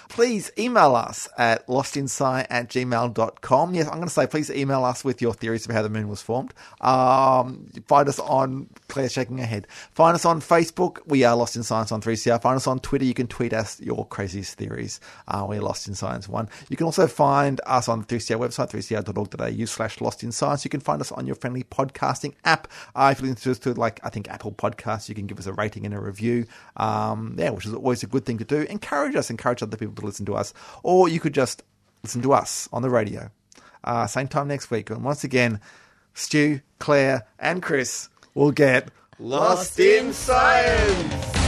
Please 0.10 0.52
email 0.58 0.96
us 0.96 1.28
at 1.38 1.66
lostinsight 1.68 2.48
at 2.50 2.70
gmail.com. 2.70 3.74
Yes, 3.74 3.88
I'm 3.88 3.96
going 3.96 4.08
to 4.08 4.14
say 4.14 4.28
please 4.28 4.50
email 4.50 4.84
us 4.84 5.04
with 5.04 5.22
your 5.22 5.34
theories 5.34 5.66
of 5.66 5.74
how 5.74 5.82
the 5.82 5.90
moon 5.90 6.08
was 6.08 6.22
formed. 6.22 6.54
Um, 6.80 7.68
find 7.88 8.08
us 8.08 8.20
on, 8.20 8.70
Claire's 8.88 9.14
shaking 9.14 9.38
her 9.38 9.46
head. 9.46 9.68
Find 9.92 10.16
us 10.16 10.26
on 10.26 10.42
Facebook. 10.42 11.00
We 11.06 11.24
are 11.24 11.36
Lost 11.36 11.56
in 11.56 11.64
Science 11.64 11.92
on 11.92 12.02
3CR. 12.02 12.42
Find 12.42 12.56
us 12.56 12.68
on 12.68 12.80
Twitter. 12.80 13.06
You 13.06 13.14
can 13.14 13.28
tweet 13.28 13.54
us 13.54 13.80
your 13.80 14.06
craziest 14.08 14.58
theories. 14.58 15.00
Uh, 15.28 15.46
we're 15.48 15.62
Lost 15.62 15.88
in 15.88 15.96
Science 15.96 16.28
1. 16.28 16.50
You 16.70 16.78
can 16.78 16.86
also 16.86 17.08
find 17.08 17.60
us 17.66 17.88
on 17.88 18.02
the 18.02 18.06
3CR 18.06 18.40
website, 18.40 18.72
3cr.org.au 18.72 19.66
slash 19.66 20.02
Lost 20.02 20.24
in 20.24 20.32
Science. 20.32 20.64
You 20.66 20.70
can 20.70 20.80
find 20.80 21.02
us 21.02 21.12
on 21.12 21.26
your 21.26 21.36
friendly 21.36 21.64
podcasting 21.64 22.34
app. 22.46 22.68
Uh, 22.96 23.14
if 23.16 23.22
you 23.22 23.28
listen 23.28 23.56
to 23.56 23.74
like, 23.74 24.00
I 24.04 24.10
think 24.10 24.30
Apple 24.30 24.52
Podcasts, 24.52 25.10
you 25.10 25.16
can 25.16 25.28
give 25.28 25.40
us 25.40 25.48
a 25.48 25.54
rating 25.54 25.86
and 25.86 25.94
a 25.94 26.00
review. 26.00 26.46
Um, 26.78 27.36
yeah, 27.38 27.50
which 27.50 27.66
is 27.66 27.74
always 27.74 28.04
a 28.04 28.08
good 28.08 28.26
thing 28.26 28.38
to 28.38 28.46
do. 28.46 28.62
Encourage 28.62 29.16
us, 29.16 29.30
encourage 29.30 29.62
other 29.62 29.78
people 29.82 29.96
to 29.96 30.06
listen 30.06 30.26
to 30.28 30.36
us. 30.36 30.54
Or 30.84 31.10
you 31.10 31.20
could 31.20 31.34
just 31.34 31.64
listen 32.04 32.22
to 32.22 32.34
us 32.34 32.70
on 32.72 32.82
the 32.82 32.90
radio. 32.90 33.30
Uh, 33.84 34.08
same 34.08 34.28
time 34.28 34.48
next 34.48 34.72
week. 34.72 34.90
And 34.90 35.04
once 35.04 35.24
again, 35.24 35.60
Stu, 36.14 36.62
Claire, 36.80 37.28
and 37.40 37.62
Chris 37.62 38.10
will 38.34 38.52
get 38.52 38.90
lost 39.20 39.80
in 39.80 40.14
science. 40.14 41.42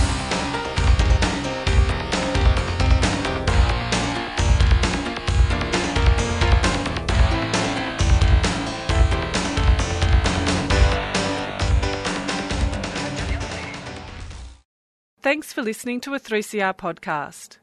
Thanks 15.23 15.53
for 15.53 15.61
listening 15.61 16.01
to 16.01 16.13
a 16.13 16.19
3CR 16.19 16.75
podcast. 16.75 17.62